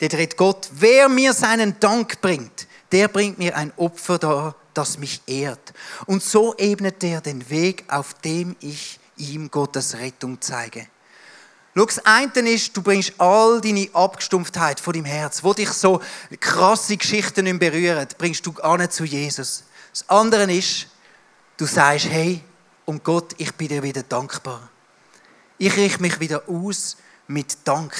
der 0.00 0.08
dreht 0.08 0.36
Gott, 0.36 0.68
wer 0.72 1.08
mir 1.08 1.32
seinen 1.32 1.78
Dank 1.78 2.20
bringt, 2.20 2.66
der 2.90 3.08
bringt 3.08 3.38
mir 3.38 3.56
ein 3.56 3.72
Opfer 3.76 4.18
dar, 4.18 4.56
das 4.74 4.98
mich 4.98 5.22
ehrt. 5.26 5.72
Und 6.06 6.22
so 6.22 6.56
ebnet 6.58 7.04
er 7.04 7.20
den 7.20 7.48
Weg, 7.48 7.84
auf 7.88 8.14
dem 8.14 8.56
ich 8.60 8.98
ihm 9.16 9.50
Gottes 9.50 9.98
Rettung 9.98 10.40
zeige. 10.40 10.86
Schau, 11.76 11.84
das 11.84 12.04
eine 12.04 12.50
ist, 12.50 12.76
du 12.76 12.82
bringst 12.82 13.12
all 13.18 13.60
deine 13.60 13.88
Abgestumpftheit 13.92 14.80
von 14.80 14.92
deinem 14.92 15.04
Herz, 15.04 15.44
wo 15.44 15.54
dich 15.54 15.70
so 15.70 16.02
krasse 16.40 16.96
Geschichten 16.96 17.44
nicht 17.44 17.60
berühren, 17.60 18.08
bringst 18.18 18.44
du 18.44 18.52
an 18.62 18.90
zu 18.90 19.04
Jesus. 19.04 19.62
Das 19.92 20.08
andere 20.08 20.52
ist, 20.52 20.88
du 21.56 21.66
sagst, 21.66 22.06
hey, 22.06 22.42
um 22.86 23.00
Gott, 23.02 23.34
ich 23.38 23.54
bin 23.54 23.68
dir 23.68 23.82
wieder 23.82 24.02
dankbar. 24.02 24.68
Ich 25.58 25.76
richte 25.76 26.02
mich 26.02 26.18
wieder 26.18 26.42
aus 26.48 26.96
mit 27.28 27.58
Dank. 27.64 27.94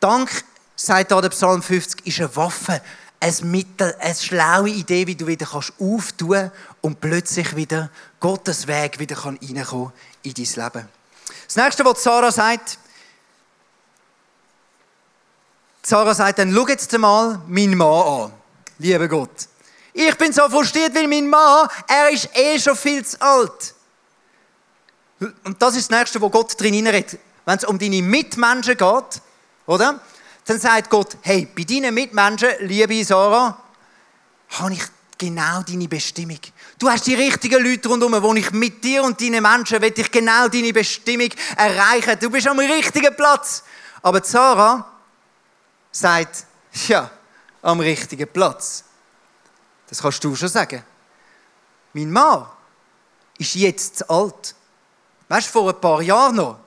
Dank, 0.00 0.44
sagt 0.76 1.10
da 1.10 1.20
der 1.20 1.30
Psalm 1.30 1.62
50, 1.62 2.06
ist 2.06 2.20
eine 2.20 2.36
Waffe, 2.36 2.82
ein 3.20 3.34
Mittel, 3.44 3.94
eine 4.00 4.14
schlaue 4.14 4.68
Idee, 4.68 5.06
wie 5.06 5.16
du 5.16 5.26
wieder 5.26 5.46
kannst 5.46 5.72
auftun 5.80 6.50
und 6.82 7.00
plötzlich 7.00 7.56
wieder 7.56 7.90
Gottes 8.20 8.66
Weg 8.66 8.98
wieder 8.98 9.16
kann 9.16 9.36
in 9.36 9.54
dein 9.54 9.64
Leben. 9.64 10.88
Das 11.46 11.56
nächste, 11.56 11.84
was 11.84 12.02
Sarah 12.02 12.30
sagt, 12.30 12.78
Sarah 15.88 16.14
sagt 16.14 16.38
dann, 16.38 16.52
schau 16.52 16.68
jetzt 16.68 16.92
mal 16.98 17.40
meinen 17.46 17.74
Mann 17.74 17.88
an. 17.88 18.32
Lieber 18.78 19.08
Gott. 19.08 19.48
Ich 19.94 20.14
bin 20.16 20.34
so 20.34 20.46
frustriert, 20.50 20.94
weil 20.94 21.08
mein 21.08 21.26
Mann, 21.26 21.66
er 21.86 22.10
ist 22.10 22.28
eh 22.36 22.58
schon 22.58 22.76
viel 22.76 23.02
zu 23.02 23.18
alt. 23.22 23.74
Und 25.44 25.62
das 25.62 25.76
ist 25.76 25.90
das 25.90 25.98
Nächste, 25.98 26.20
wo 26.20 26.28
Gott 26.28 26.60
drin 26.60 26.86
redet. 26.86 27.18
Wenn 27.46 27.56
es 27.56 27.64
um 27.64 27.78
deine 27.78 28.02
Mitmenschen 28.02 28.76
geht, 28.76 29.22
oder? 29.64 29.98
Dann 30.44 30.60
sagt 30.60 30.90
Gott, 30.90 31.16
hey, 31.22 31.48
bei 31.56 31.64
deinen 31.64 31.94
Mitmenschen, 31.94 32.50
liebe 32.60 33.02
Sarah, 33.02 33.56
habe 34.60 34.74
ich 34.74 34.82
genau 35.16 35.62
deine 35.62 35.88
Bestimmung. 35.88 36.40
Du 36.78 36.90
hast 36.90 37.06
die 37.06 37.14
richtigen 37.14 37.64
Leute 37.64 37.88
rundherum, 37.88 38.22
wo 38.22 38.34
ich 38.34 38.50
mit 38.52 38.84
dir 38.84 39.04
und 39.04 39.18
deinen 39.22 39.42
Menschen 39.42 39.80
will 39.80 39.94
ich 39.96 40.10
genau 40.10 40.48
deine 40.48 40.74
Bestimmung 40.74 41.30
erreichen. 41.56 42.18
Du 42.20 42.28
bist 42.28 42.46
am 42.46 42.58
richtigen 42.58 43.16
Platz. 43.16 43.64
Aber 44.02 44.22
Sarah, 44.22 44.97
sagt, 45.90 46.46
ja, 46.86 47.10
am 47.62 47.80
richtigen 47.80 48.28
Platz. 48.28 48.84
Das 49.88 50.02
kannst 50.02 50.22
du 50.22 50.34
schon 50.34 50.48
sagen. 50.48 50.84
Mein 51.92 52.10
Mann 52.10 52.46
ist 53.38 53.54
jetzt 53.54 53.98
zu 53.98 54.10
alt. 54.10 54.54
Weißt 55.28 55.48
du, 55.48 55.52
vor 55.52 55.70
ein 55.70 55.80
paar 55.80 56.02
Jahren 56.02 56.36
noch 56.36 56.58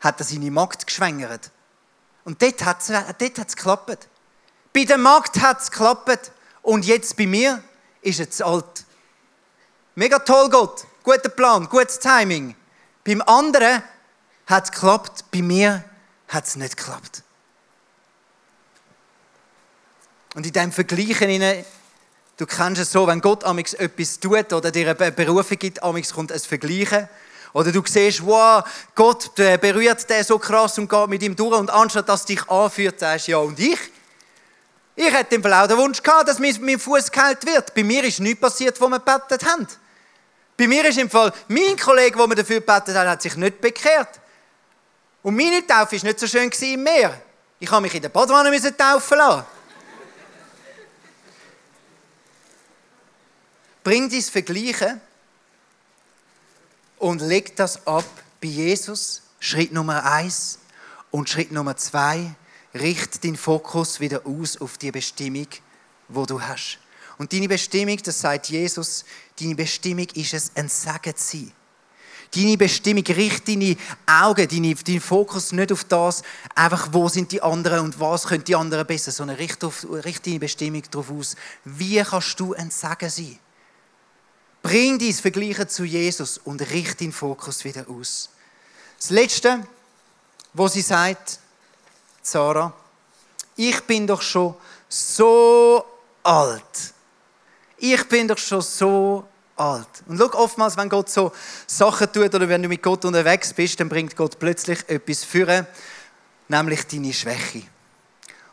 hat 0.00 0.20
er 0.20 0.24
seine 0.24 0.50
Magd 0.50 0.86
geschwängert. 0.86 1.50
Und 2.24 2.40
dort 2.40 2.64
hat 2.64 2.80
es 2.80 3.56
geklappt. 3.56 4.08
Bei 4.72 4.84
der 4.84 4.98
Magd 4.98 5.40
hat 5.40 5.60
es 5.60 5.70
geklappt. 5.70 6.30
Und 6.62 6.84
jetzt 6.84 7.16
bei 7.16 7.26
mir 7.26 7.62
ist 8.02 8.20
er 8.20 8.30
zu 8.30 8.46
alt. 8.46 8.84
Mega 9.94 10.18
toll, 10.18 10.48
Gott. 10.50 10.86
Guter 11.02 11.30
Plan, 11.30 11.68
gutes 11.68 11.98
Timing. 11.98 12.54
Beim 13.04 13.22
anderen 13.22 13.82
hat 14.46 14.64
es 14.64 14.70
geklappt, 14.70 15.24
bei 15.32 15.42
mir 15.42 15.82
hat 16.28 16.46
es 16.46 16.56
nicht 16.56 16.76
geklappt. 16.76 17.22
Und 20.34 20.46
in 20.46 20.52
diesem 20.52 20.72
Vergleichen, 20.72 21.64
du 22.36 22.46
kennst 22.46 22.82
es 22.82 22.92
so, 22.92 23.06
wenn 23.06 23.20
Gott 23.20 23.44
amix 23.44 23.74
etwas 23.74 24.20
tut 24.20 24.52
oder 24.52 24.70
dir 24.70 24.94
eine 24.98 25.12
Berufung 25.12 25.58
gibt, 25.58 25.82
amix 25.82 26.12
kommt 26.12 26.32
ein 26.32 26.40
Vergleichen. 26.40 27.08
Oder 27.54 27.72
du 27.72 27.82
siehst, 27.84 28.24
wow, 28.24 28.62
Gott 28.94 29.34
berührt 29.34 30.08
den 30.08 30.24
so 30.24 30.38
krass 30.38 30.78
und 30.78 30.88
geht 30.88 31.08
mit 31.08 31.22
ihm 31.22 31.34
durch 31.34 31.58
und 31.58 31.70
anstatt 31.70 32.08
dass 32.08 32.24
dich 32.24 32.48
anführt, 32.48 33.00
sagst 33.00 33.28
du, 33.28 33.32
ja, 33.32 33.38
und 33.38 33.58
ich? 33.58 33.78
Ich 34.94 35.12
hätte 35.12 35.36
im 35.36 35.46
auch 35.46 35.66
den 35.66 35.78
Wunsch 35.78 36.02
gehabt, 36.02 36.28
dass 36.28 36.38
mein 36.38 36.78
Fuß 36.78 37.10
geheilt 37.10 37.46
wird. 37.46 37.72
Bei 37.74 37.84
mir 37.84 38.04
ist 38.04 38.20
nichts 38.20 38.40
passiert, 38.40 38.80
wo 38.80 38.88
wir 38.88 38.98
gebetet 38.98 39.48
haben. 39.48 39.66
Bei 40.56 40.66
mir 40.66 40.84
ist 40.86 40.98
im 40.98 41.08
Fall, 41.08 41.32
mein 41.46 41.76
Kollege, 41.78 42.18
der 42.18 42.26
wir 42.26 42.34
dafür 42.34 42.60
gebetet 42.60 42.96
hat, 42.96 43.06
hat 43.06 43.22
sich 43.22 43.36
nicht 43.36 43.60
bekehrt. 43.60 44.20
Und 45.22 45.36
meine 45.36 45.64
Taufe 45.64 45.96
war 45.96 46.04
nicht 46.04 46.18
so 46.18 46.26
schön 46.26 46.50
im 46.50 46.82
Meer. 46.82 47.20
Ich 47.60 47.70
habe 47.70 47.82
mich 47.82 47.94
in 47.94 48.02
der 48.02 48.08
Badwanne 48.08 48.76
taufen 48.76 49.18
lassen. 49.18 49.44
Bring 53.88 54.10
dies 54.10 54.28
Vergleichen 54.28 55.00
und 56.98 57.22
leg 57.22 57.56
das 57.56 57.86
ab 57.86 58.04
bei 58.38 58.48
Jesus. 58.48 59.22
Schritt 59.40 59.72
Nummer 59.72 60.04
eins. 60.04 60.58
Und 61.10 61.30
Schritt 61.30 61.52
Nummer 61.52 61.74
zwei, 61.74 62.34
richt 62.74 63.24
den 63.24 63.34
Fokus 63.34 63.98
wieder 63.98 64.26
aus 64.26 64.60
auf 64.60 64.76
die 64.76 64.90
Bestimmung, 64.90 65.46
wo 66.08 66.26
du 66.26 66.38
hast. 66.38 66.80
Und 67.16 67.32
deine 67.32 67.48
Bestimmung, 67.48 67.96
das 68.04 68.20
sagt 68.20 68.50
Jesus, 68.50 69.06
deine 69.40 69.54
Bestimmung 69.54 70.08
ist 70.12 70.34
es, 70.34 70.52
ein 70.54 70.68
Segen 70.68 71.16
zu 71.16 71.38
sein. 71.38 71.52
Deine 72.34 72.58
Bestimmung, 72.58 73.06
richt 73.06 73.48
deine 73.48 73.74
Augen, 74.04 74.48
deine, 74.48 74.74
deinen 74.74 75.00
Fokus 75.00 75.52
nicht 75.52 75.72
auf 75.72 75.84
das, 75.84 76.22
einfach 76.54 76.90
wo 76.92 77.08
sind 77.08 77.32
die 77.32 77.40
anderen 77.40 77.80
und 77.80 77.98
was 77.98 78.26
können 78.26 78.44
die 78.44 78.54
anderen 78.54 78.86
besser, 78.86 79.12
sondern 79.12 79.38
richte, 79.38 79.66
auf, 79.66 79.86
richte 79.90 80.28
deine 80.28 80.40
Bestimmung 80.40 80.82
darauf 80.90 81.10
aus, 81.10 81.36
wie 81.64 82.02
kannst 82.02 82.38
du 82.38 82.52
ein 82.52 82.70
Segen 82.70 83.08
sein. 83.08 83.38
Bring 84.68 84.98
dies 84.98 85.20
Vergleichen 85.20 85.66
zu 85.66 85.84
Jesus 85.84 86.36
und 86.44 86.60
richte 86.60 86.96
den 86.98 87.10
Fokus 87.10 87.64
wieder 87.64 87.86
aus. 87.88 88.28
Das 88.98 89.08
Letzte, 89.08 89.66
wo 90.52 90.68
sie 90.68 90.82
sagt, 90.82 91.38
Sarah, 92.20 92.74
ich 93.56 93.80
bin 93.84 94.06
doch 94.06 94.20
schon 94.20 94.54
so 94.86 95.82
alt. 96.22 96.92
Ich 97.78 98.06
bin 98.10 98.28
doch 98.28 98.36
schon 98.36 98.60
so 98.60 99.26
alt. 99.56 99.88
Und 100.06 100.18
schau, 100.18 100.34
oftmals, 100.34 100.76
wenn 100.76 100.90
Gott 100.90 101.08
so 101.08 101.32
Sachen 101.66 102.12
tut 102.12 102.34
oder 102.34 102.46
wenn 102.46 102.62
du 102.62 102.68
mit 102.68 102.82
Gott 102.82 103.06
unterwegs 103.06 103.54
bist, 103.54 103.80
dann 103.80 103.88
bringt 103.88 104.16
Gott 104.16 104.38
plötzlich 104.38 104.86
etwas 104.86 105.24
führen, 105.24 105.66
nämlich 106.46 106.86
deine 106.86 107.14
Schwäche. 107.14 107.62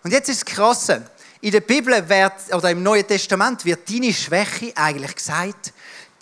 Und 0.01 0.12
jetzt 0.12 0.30
ist 0.30 0.47
das 0.47 0.56
Krasse. 0.56 1.10
In 1.41 1.51
der 1.51 1.60
Bibel 1.60 2.08
wird, 2.08 2.54
oder 2.54 2.71
im 2.71 2.84
Neuen 2.84 3.06
Testament 3.06 3.65
wird 3.65 3.89
deine 3.89 4.13
Schwäche 4.13 4.71
eigentlich 4.75 5.15
gesagt, 5.15 5.73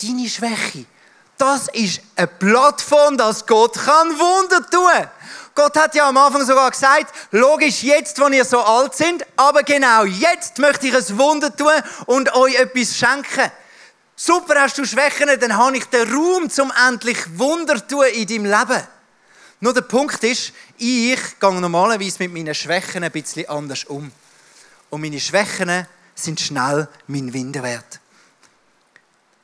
deine 0.06 0.28
Schwäche, 0.28 0.86
das 1.36 1.68
ist 1.68 2.00
eine 2.16 2.26
Plattform, 2.26 3.16
dass 3.16 3.46
Gott 3.46 3.74
kann 3.74 4.08
Wunder 4.18 4.68
tun. 4.70 5.08
Gott 5.54 5.76
hat 5.76 5.94
ja 5.94 6.08
am 6.08 6.16
Anfang 6.16 6.44
sogar 6.44 6.70
gesagt, 6.70 7.14
logisch 7.30 7.82
jetzt, 7.82 8.20
wo 8.20 8.26
ihr 8.28 8.44
so 8.44 8.60
alt 8.60 8.94
sind, 8.94 9.24
aber 9.36 9.62
genau 9.62 10.04
jetzt 10.04 10.58
möchte 10.58 10.88
ich 10.88 10.94
ein 10.94 11.18
Wunder 11.18 11.54
tun 11.54 11.72
und 12.06 12.34
euch 12.34 12.56
etwas 12.56 12.96
schenken. 12.96 13.50
Super, 14.16 14.60
hast 14.60 14.78
du 14.78 14.84
Schwächen, 14.84 15.28
dann 15.40 15.56
habe 15.56 15.76
ich 15.76 15.84
den 15.86 16.12
Raum, 16.12 16.48
zum 16.50 16.72
endlich 16.88 17.18
Wunder 17.38 17.86
tun 17.86 18.04
in 18.12 18.26
deinem 18.26 18.44
Leben. 18.44 18.82
Nur 19.60 19.74
der 19.74 19.82
Punkt 19.82 20.22
ist, 20.24 20.52
ich 20.76 21.40
gehe 21.40 21.60
normalerweise 21.60 22.16
mit 22.18 22.32
meinen 22.32 22.54
Schwächen 22.54 23.02
ein 23.02 23.12
bisschen 23.12 23.48
anders 23.48 23.84
um. 23.84 24.12
und 24.90 25.00
meine 25.00 25.18
Schwächen 25.18 25.86
sind 26.14 26.40
schnell 26.40 26.88
mein 27.06 27.32
Winderwert. 27.32 28.00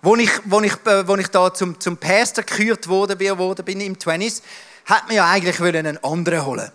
Wo 0.02 0.16
ich, 0.16 0.30
wo 0.44 0.60
ich, 0.60 0.72
äh, 0.86 1.06
wo 1.06 1.16
ich 1.16 1.28
da 1.28 1.52
zum, 1.52 1.78
zum 1.78 1.96
Pastor 1.96 2.42
gekürt 2.44 2.88
wurde, 2.88 3.18
wurde, 3.38 3.62
bin 3.62 3.80
im 3.80 3.96
20s, 3.96 4.42
hat 4.86 5.06
man 5.06 5.16
ja 5.16 5.30
eigentlich 5.30 5.60
einen 5.60 6.02
anderen 6.02 6.46
holen 6.46 6.70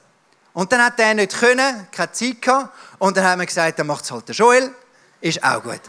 Und 0.53 0.71
dann 0.71 0.83
hat 0.83 0.99
der 0.99 1.15
nicht 1.15 1.38
können, 1.38 1.88
keine 1.91 2.11
Zeit 2.11 2.41
gehabt. 2.41 2.69
Und 2.99 3.17
dann 3.17 3.25
haben 3.25 3.39
wir 3.39 3.47
gesagt, 3.47 3.79
dann 3.79 3.88
macht 3.88 4.03
es 4.03 4.11
halt 4.11 4.27
der 4.27 4.35
Joel. 4.35 4.71
Ist 5.21 5.43
auch 5.43 5.63
gut. 5.63 5.81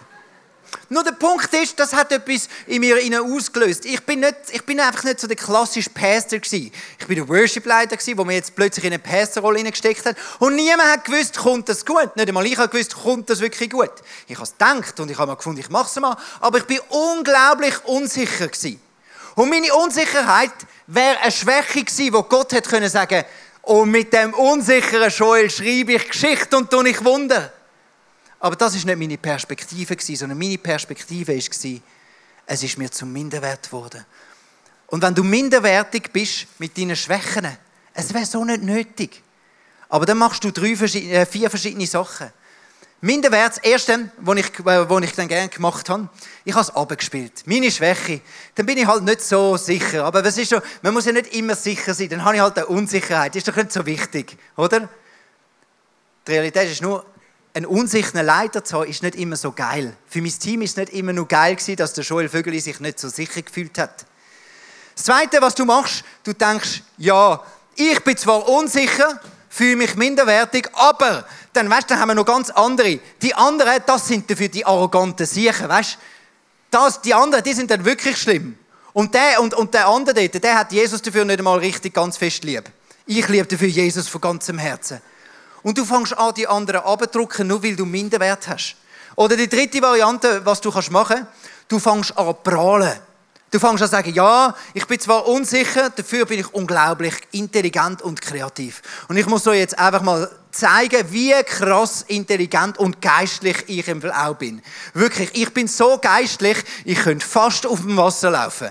Nur 0.89 1.03
der 1.03 1.13
Punkt 1.13 1.53
ist, 1.53 1.79
das 1.81 1.93
hat 1.93 2.13
etwas 2.13 2.49
in 2.67 2.81
mir 2.81 2.97
ausgelöst. 3.21 3.85
Ich 3.85 4.01
bin, 4.05 4.21
nicht, 4.21 4.37
ich 4.53 4.65
bin 4.65 4.79
einfach 4.79 5.03
nicht 5.03 5.19
so 5.19 5.27
der 5.27 5.37
klassische 5.37 5.91
Pastor 5.91 6.39
gewesen. 6.39 6.71
Ich 6.99 7.07
bin 7.07 7.17
der 7.17 7.29
Worship-Leiter 7.29 7.97
gewesen, 7.97 8.17
wo 8.17 8.25
mir 8.25 8.35
jetzt 8.35 8.55
plötzlich 8.55 8.85
in 8.85 8.93
eine 8.93 9.01
Pastorrolle 9.01 9.59
hineingesteckt 9.59 10.07
hat. 10.07 10.17
Und 10.39 10.55
niemand 10.55 10.89
hat 10.89 11.05
gewusst, 11.05 11.37
kommt 11.39 11.69
das 11.69 11.85
gut. 11.85 12.15
Nicht 12.15 12.29
einmal 12.29 12.47
ich 12.47 12.57
habe 12.57 12.69
gewusst, 12.69 12.95
kommt 12.95 13.29
das 13.29 13.41
wirklich 13.41 13.71
gut. 13.71 13.91
Ich 14.29 14.37
habe 14.37 14.45
es 14.45 14.53
gedacht 14.53 15.01
und 15.01 15.11
ich 15.11 15.19
habe 15.19 15.27
mal 15.27 15.35
gefunden, 15.35 15.61
ich 15.61 15.71
mache 15.71 15.89
es 15.89 16.01
mal. 16.01 16.17
Aber 16.41 16.59
ich 16.59 16.65
bin 16.65 16.79
unglaublich 16.89 17.75
unsicher 17.85 18.47
gewesen. 18.47 18.81
Und 19.35 19.51
meine 19.51 19.75
Unsicherheit 19.75 20.53
wäre 20.87 21.19
eine 21.19 21.33
Schwäche 21.33 21.83
gewesen, 21.83 22.13
wo 22.15 22.23
Gott 22.23 22.53
hätte 22.53 22.71
können 22.71 22.89
sagen, 22.89 23.25
und 23.63 23.91
mit 23.91 24.13
dem 24.13 24.33
unsicheren 24.33 25.11
Joel 25.11 25.51
schreibe 25.51 25.95
ich 25.95 26.09
Geschichte 26.09 26.57
und 26.57 26.71
tue 26.71 26.89
ich 26.89 27.05
Wunder. 27.05 27.53
Aber 28.41 28.57
das 28.57 28.75
ist 28.75 28.85
nicht 28.85 28.99
meine 28.99 29.19
Perspektive 29.19 29.97
sondern 29.99 30.39
meine 30.39 30.59
Perspektive 30.59 31.33
war, 31.33 31.81
es 32.47 32.63
ist 32.63 32.79
mir 32.79 32.91
zum 32.91 33.13
Minderwert 33.13 33.65
geworden. 33.65 34.05
Und 34.89 35.03
wenn 35.03 35.15
du 35.15 35.25
minderwertig 35.25 36.13
bist 36.13 36.47
mit 36.59 36.79
deinen 36.79 36.97
Schwächen, 36.97 37.47
es 37.93 38.15
wäre 38.15 38.27
so 38.27 38.45
nicht 38.45 38.63
nötig. 38.63 39.23
Aber 39.89 40.07
dann 40.07 40.19
machst 40.19 40.45
du 40.45 40.51
drei, 40.51 40.73
äh, 40.73 41.27
vier 41.27 41.51
verschiedene 41.51 41.87
Sachen. 41.87 42.31
Minderwert, 43.01 43.57
das 43.57 43.59
erste, 43.59 44.11
was 44.19 44.37
ich, 44.37 44.59
äh, 44.61 44.89
was 44.89 45.05
ich 45.05 45.13
dann 45.13 45.29
gerne 45.29 45.49
gemacht 45.49 45.89
habe, 45.89 46.09
ich 46.45 46.55
habe 46.55 46.63
es 46.63 46.75
abgespielt. 46.75 47.43
Meine 47.47 47.71
Schwäche. 47.71 48.21
Dann 48.55 48.67
bin 48.67 48.79
ich 48.79 48.87
halt 48.87 49.03
nicht 49.03 49.23
so 49.23 49.57
sicher. 49.57 50.05
Aber 50.05 50.25
was 50.25 50.39
ist 50.39 50.51
so, 50.51 50.61
man 50.83 50.95
muss 50.95 51.05
ja 51.05 51.13
nicht 51.13 51.35
immer 51.35 51.55
sicher 51.55 51.95
sein. 51.95 52.09
Dann 52.09 52.25
habe 52.25 52.37
ich 52.37 52.41
halt 52.41 52.57
eine 52.57 52.67
Unsicherheit. 52.67 53.35
Das 53.35 53.41
ist 53.41 53.49
doch 53.49 53.57
nicht 53.57 53.73
so 53.73 53.85
wichtig, 53.85 54.37
oder? 54.57 54.89
Die 56.27 56.33
Realität 56.33 56.71
ist 56.71 56.83
nur, 56.83 57.05
einen 57.57 57.67
unsicheren 57.67 58.25
Leiter 58.25 58.65
zu 58.65 58.77
haben, 58.77 58.91
ist 58.91 59.03
nicht 59.03 59.15
immer 59.15 59.37
so 59.37 59.51
geil. 59.51 59.97
Für 60.07 60.21
mein 60.21 60.39
Team 60.39 60.61
ist 60.61 60.73
es 60.73 60.77
nicht 60.77 60.93
immer 60.93 61.15
nur 61.15 61.27
geil 61.27 61.57
gewesen, 61.57 61.77
dass 61.77 61.95
der 61.95 62.05
Joel 62.05 62.29
Vögeli 62.29 62.61
sich 62.61 62.81
nicht 62.81 63.01
so 63.01 63.09
sicher 63.09 63.41
gefühlt 63.41 63.79
hat. 63.79 64.05
Das 64.95 65.05
Zweite, 65.05 65.41
was 65.41 65.55
du 65.55 65.65
machst, 65.65 66.05
du 66.23 66.35
denkst, 66.35 66.83
ja, 66.99 67.43
ich 67.75 67.99
bin 68.05 68.17
zwar 68.17 68.47
unsicher, 68.47 69.21
fühle 69.49 69.77
mich 69.77 69.97
minderwertig, 69.97 70.69
aber 70.75 71.27
dann, 71.55 71.71
weißt, 71.71 71.91
dann 71.91 71.99
haben 71.99 72.09
wir 72.09 72.15
noch 72.15 72.27
ganz 72.27 72.51
andere. 72.51 73.01
Die 73.23 73.35
anderen, 73.35 73.83
das 73.87 74.07
sind 74.07 74.31
dafür 74.31 74.49
die 74.49 74.67
arroganten 74.67 75.25
Siechen, 75.25 75.69
weißt? 75.69 75.97
Das, 76.71 77.01
die 77.01 77.15
anderen, 77.15 77.43
die 77.43 77.55
sind 77.55 77.71
dann 77.71 77.87
wirklich 77.87 78.19
schlimm. 78.19 78.59
Und 78.93 79.15
der, 79.15 79.41
und, 79.41 79.55
und 79.55 79.73
der 79.73 79.89
andere 79.89 80.29
dort, 80.29 80.45
der 80.45 80.59
hat 80.59 80.73
Jesus 80.73 81.01
dafür 81.01 81.25
nicht 81.25 81.39
einmal 81.39 81.59
richtig 81.59 81.95
ganz 81.95 82.19
fest 82.19 82.45
lieb. 82.45 82.65
Ich 83.07 83.29
liebe 83.29 83.47
dafür 83.47 83.69
Jesus 83.69 84.09
von 84.09 84.21
ganzem 84.21 84.59
Herzen. 84.59 85.01
Und 85.67 85.77
du 85.77 85.85
fängst 85.85 86.17
an, 86.17 86.33
die 86.33 86.47
anderen 86.47 86.83
abzudrücken, 86.83 87.49
nur 87.49 87.61
weil 87.61 87.75
du 87.75 87.85
Minderwert 87.85 88.47
hast. 88.47 88.77
Oder 89.17 89.37
die 89.37 89.49
dritte 89.49 89.83
Variante, 89.83 90.47
was 90.47 90.61
du 90.61 90.71
machen 90.71 91.17
kannst, 91.17 91.29
du 91.67 91.81
fängst 91.81 92.17
an 92.17 92.37
prahlen. 92.45 92.93
Du 93.51 93.59
fängst 93.59 93.83
an 93.83 93.89
zu 93.89 93.97
sagen, 93.97 94.15
ja, 94.15 94.55
ich 94.75 94.87
bin 94.87 95.01
zwar 95.01 95.27
unsicher, 95.27 95.91
dafür 95.91 96.25
bin 96.25 96.39
ich 96.39 96.55
unglaublich 96.55 97.15
intelligent 97.33 98.01
und 98.01 98.23
kreativ. 98.23 98.81
Und 99.09 99.17
ich 99.17 99.27
muss 99.27 99.49
euch 99.49 99.59
jetzt 99.59 99.77
einfach 99.77 100.03
mal 100.03 100.31
zeigen, 100.53 101.05
wie 101.11 101.35
krass 101.43 102.05
intelligent 102.07 102.79
und 102.79 103.03
geistlich 103.03 103.65
ich 103.67 103.89
im 103.89 104.09
auch 104.09 104.37
bin. 104.37 104.63
Wirklich, 104.95 105.31
ich 105.35 105.53
bin 105.53 105.67
so 105.67 105.99
geistlich, 105.99 106.59
ich 106.85 107.01
könnte 107.01 107.27
fast 107.27 107.67
auf 107.67 107.81
dem 107.81 107.97
Wasser 107.97 108.31
laufen. 108.31 108.69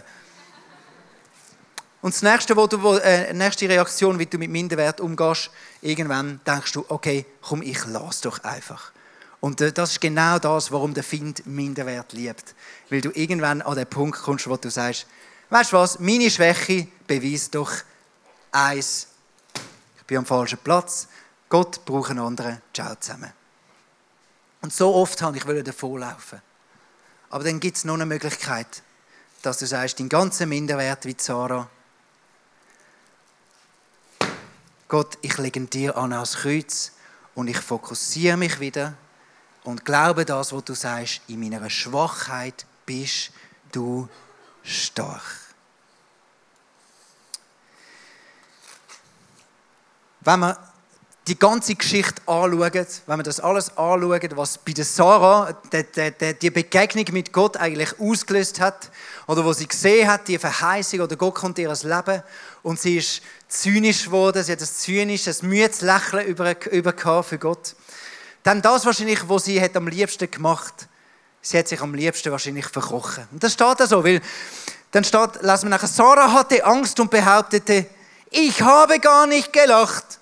Und 2.06 2.14
das 2.14 2.22
nächste, 2.22 2.56
wo 2.56 2.68
du, 2.68 2.78
äh, 2.98 3.34
nächste 3.34 3.68
Reaktion, 3.68 4.20
wie 4.20 4.28
du 4.28 4.38
mit 4.38 4.52
Minderwert 4.52 5.02
umgehst, 5.02 5.50
irgendwann 5.82 6.40
denkst 6.46 6.74
du, 6.74 6.86
okay, 6.88 7.26
komm, 7.42 7.64
ich 7.64 7.84
lass 7.88 8.22
doch 8.22 8.44
einfach. 8.44 8.92
Und 9.40 9.60
äh, 9.60 9.72
das 9.72 9.94
ist 9.94 10.02
genau 10.02 10.38
das, 10.38 10.72
warum 10.72 10.94
der 10.94 11.04
Find 11.04 11.48
Minderwert 11.48 12.14
liebt. 12.14 12.54
Weil 12.92 13.02
du 13.02 13.10
irgendwann 13.10 13.64
an 13.64 13.76
den 13.76 13.88
Punkt 13.88 14.20
kommst, 14.20 14.48
wo 14.48 14.56
du 14.56 14.70
sagst, 14.70 15.08
weißt 15.50 15.72
du 15.72 15.78
was, 15.78 16.00
meine 16.00 16.30
Schwäche 16.30 16.88
beweist 17.08 17.56
doch 17.56 17.72
eins, 18.52 19.08
ich 19.98 20.04
bin 20.04 20.20
am 20.20 20.28
falschen 20.28 20.60
Platz, 20.60 21.08
Gott 21.50 21.84
braucht 21.86 22.12
einen 22.12 22.20
anderen, 22.20 22.62
ciao 22.72 22.94
zusammen. 23.00 23.34
Und 24.62 24.72
so 24.72 24.94
oft 24.94 25.24
habe 25.24 25.38
ich 25.38 25.64
davonlaufen. 25.64 26.40
Aber 27.32 27.44
dann 27.44 27.60
gibt 27.60 27.78
es 27.78 27.84
noch 27.84 27.96
eine 27.96 28.06
Möglichkeit, 28.06 28.84
dass 29.42 29.58
du 29.58 29.66
sagst, 29.66 30.00
dein 30.00 30.08
ganzer 30.08 30.46
Minderwert 30.46 31.06
wie 31.06 31.16
Sarah, 31.18 31.68
Gott, 34.88 35.18
ich 35.22 35.38
lege 35.40 35.62
dir 35.62 35.98
an 35.98 36.14
ans 36.14 36.36
Kreuz 36.38 36.92
und 37.34 37.48
ich 37.48 37.58
fokussiere 37.58 38.38
mich 38.38 38.60
wieder 38.60 38.94
und 39.64 39.84
glaube 39.84 40.26
das, 40.26 40.54
was 40.54 40.64
du 40.64 40.76
sagst, 40.76 41.22
in 41.28 41.40
meiner 41.40 41.68
Schwachheit 41.72 42.68
bist 42.86 43.32
du 43.72 44.08
stark. 44.62 45.24
Wenn 50.22 50.40
wir 50.40 50.58
die 51.28 51.40
ganze 51.40 51.74
Geschichte 51.74 52.22
anschauen, 52.28 52.88
wenn 53.08 53.20
wir 53.20 53.24
das 53.24 53.40
alles 53.40 53.70
anschauen, 53.70 54.30
was 54.36 54.60
bei 54.60 54.74
Sarah 54.76 55.52
die, 55.74 56.50
Begegnung 56.52 57.06
mit 57.12 57.34
Gott 57.34 57.58
eigentlich 57.58 58.00
ausgelöst 58.00 58.60
hat, 58.60 58.92
oder 59.26 59.44
wo 59.44 59.52
sie 59.54 59.68
gesehen 59.68 60.08
hat, 60.08 60.28
die 60.28 60.38
Verheißung, 60.38 61.00
oder 61.00 61.16
Gott 61.16 61.34
kommt 61.34 61.58
ihr 61.58 61.74
Leben 61.74 62.24
und 62.62 62.80
sie 62.80 62.98
ist 62.98 63.22
zynisch 63.62 64.06
geworden, 64.06 64.44
sie 64.44 64.52
hat 64.52 64.62
ein 64.62 64.68
zynisches, 64.68 65.42
müdes 65.42 65.82
Lächeln 65.82 66.26
über, 66.28 66.72
über 66.72 67.24
für 67.24 67.38
Gott. 67.38 67.76
Dann 68.44 68.62
das 68.62 68.86
wahrscheinlich, 68.86 69.28
was 69.28 69.46
sie 69.46 69.62
hat 69.62 69.76
am 69.76 69.88
liebsten 69.88 70.30
gemacht 70.30 70.88
sie 71.46 71.60
hat 71.60 71.68
sich 71.68 71.82
am 71.82 71.94
liebsten 71.94 72.32
wahrscheinlich 72.32 72.66
verkochen. 72.66 73.28
Und 73.32 73.44
das 73.44 73.54
steht 73.54 73.80
da 73.80 73.88
so, 73.88 74.04
weil 74.04 74.22
dann 74.92 75.04
steht, 75.04 75.42
lassen 75.42 75.66
wir 75.66 75.70
nachher, 75.70 75.88
Sarah 75.88 76.32
hatte 76.32 76.66
Angst 76.66 77.00
und 77.00 77.12
behauptete, 77.12 77.86
ich 78.32 78.62
habe 78.62 79.00
gar 79.00 79.28
nicht 79.28 79.54
gelacht. 79.54 80.20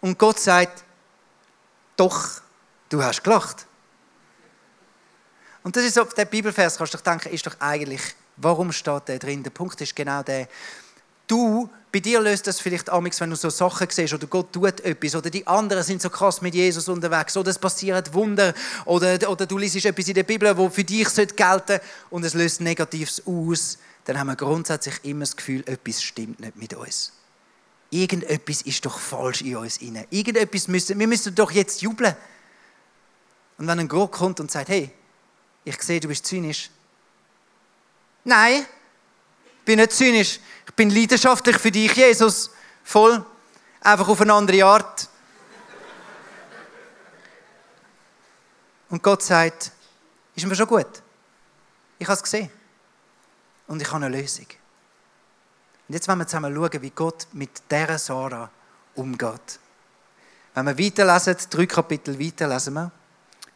Und 0.00 0.18
Gott 0.18 0.40
sagt, 0.40 0.82
doch, 1.96 2.28
du 2.88 3.02
hast 3.02 3.22
gelacht. 3.22 3.66
Und 5.62 5.76
das 5.76 5.84
ist 5.84 5.94
so, 5.94 6.04
der 6.04 6.24
Bibelvers, 6.24 6.78
kannst 6.78 6.94
du 6.94 6.98
doch 6.98 7.04
denken, 7.04 7.28
ist 7.28 7.46
doch 7.46 7.54
eigentlich, 7.60 8.02
warum 8.36 8.72
steht 8.72 9.08
der 9.08 9.18
drin? 9.18 9.42
Der 9.42 9.50
Punkt 9.50 9.80
ist 9.80 9.94
genau 9.94 10.22
der, 10.22 10.48
du, 11.32 11.70
bei 11.90 12.00
dir 12.00 12.20
löst 12.20 12.46
das 12.46 12.60
vielleicht 12.60 12.90
amigs, 12.90 13.20
wenn 13.20 13.30
du 13.30 13.36
so 13.36 13.50
Sachen 13.50 13.88
siehst 13.90 14.14
oder 14.14 14.26
Gott 14.26 14.52
tut 14.52 14.80
etwas 14.80 15.14
oder 15.14 15.30
die 15.30 15.46
anderen 15.46 15.82
sind 15.82 16.00
so 16.00 16.10
krass 16.10 16.40
mit 16.42 16.54
Jesus 16.54 16.88
unterwegs 16.88 17.36
oder 17.36 17.50
es 17.50 17.58
passieren 17.58 18.04
Wunder 18.12 18.54
oder, 18.84 19.28
oder 19.28 19.46
du 19.46 19.58
liest 19.58 19.84
etwas 19.84 20.08
in 20.08 20.14
der 20.14 20.22
Bibel, 20.22 20.56
wo 20.56 20.68
für 20.68 20.84
dich 20.84 21.08
gelten 21.14 21.36
sollte 21.36 21.80
und 22.10 22.24
es 22.24 22.34
löst 22.34 22.60
Negatives 22.60 23.22
aus, 23.26 23.78
dann 24.04 24.18
haben 24.18 24.26
wir 24.28 24.36
grundsätzlich 24.36 24.96
immer 25.04 25.20
das 25.20 25.36
Gefühl, 25.36 25.62
etwas 25.66 26.02
stimmt 26.02 26.40
nicht 26.40 26.56
mit 26.56 26.74
uns. 26.74 27.12
Irgendetwas 27.90 28.62
ist 28.62 28.84
doch 28.86 28.98
falsch 28.98 29.42
in 29.42 29.56
uns 29.56 29.76
inne. 29.78 30.06
Irgendetwas 30.10 30.68
müssen, 30.68 30.98
wir 30.98 31.06
müssen 31.06 31.34
doch 31.34 31.50
jetzt 31.50 31.82
jubeln. 31.82 32.16
Und 33.58 33.66
wenn 33.66 33.78
ein 33.78 33.88
Gott 33.88 34.12
kommt 34.12 34.40
und 34.40 34.50
sagt, 34.50 34.70
hey, 34.70 34.90
ich 35.64 35.80
sehe, 35.82 36.00
du 36.00 36.08
bist 36.08 36.24
zynisch. 36.26 36.70
Nein, 38.24 38.64
bin 39.64 39.78
nicht 39.78 39.92
zynisch. 39.92 40.40
Ich 40.66 40.74
bin 40.74 40.90
leidenschaftlich 40.90 41.58
für 41.58 41.70
dich, 41.70 41.92
Jesus. 41.94 42.50
Voll. 42.84 43.24
Einfach 43.80 44.08
auf 44.08 44.20
eine 44.20 44.32
andere 44.32 44.64
Art. 44.64 45.08
Und 48.88 49.02
Gott 49.02 49.22
sagt, 49.22 49.72
ist 50.34 50.46
mir 50.46 50.54
schon 50.54 50.66
gut. 50.66 51.02
Ich 51.98 52.06
habe 52.06 52.14
es 52.14 52.22
gesehen. 52.22 52.50
Und 53.66 53.80
ich 53.80 53.90
habe 53.90 54.04
eine 54.04 54.16
Lösung. 54.16 54.46
Und 55.88 55.94
jetzt 55.94 56.08
wollen 56.08 56.18
wir 56.18 56.26
zusammen 56.26 56.54
schauen, 56.54 56.82
wie 56.82 56.90
Gott 56.90 57.26
mit 57.32 57.50
dieser 57.70 57.98
Sarah 57.98 58.50
umgeht. 58.94 59.58
Wenn 60.54 60.66
wir 60.66 60.78
weiterlesen, 60.78 61.36
drei 61.48 61.66
Kapitel 61.66 62.18
weiter 62.18 62.48
lesen 62.48 62.74
wir. 62.74 62.90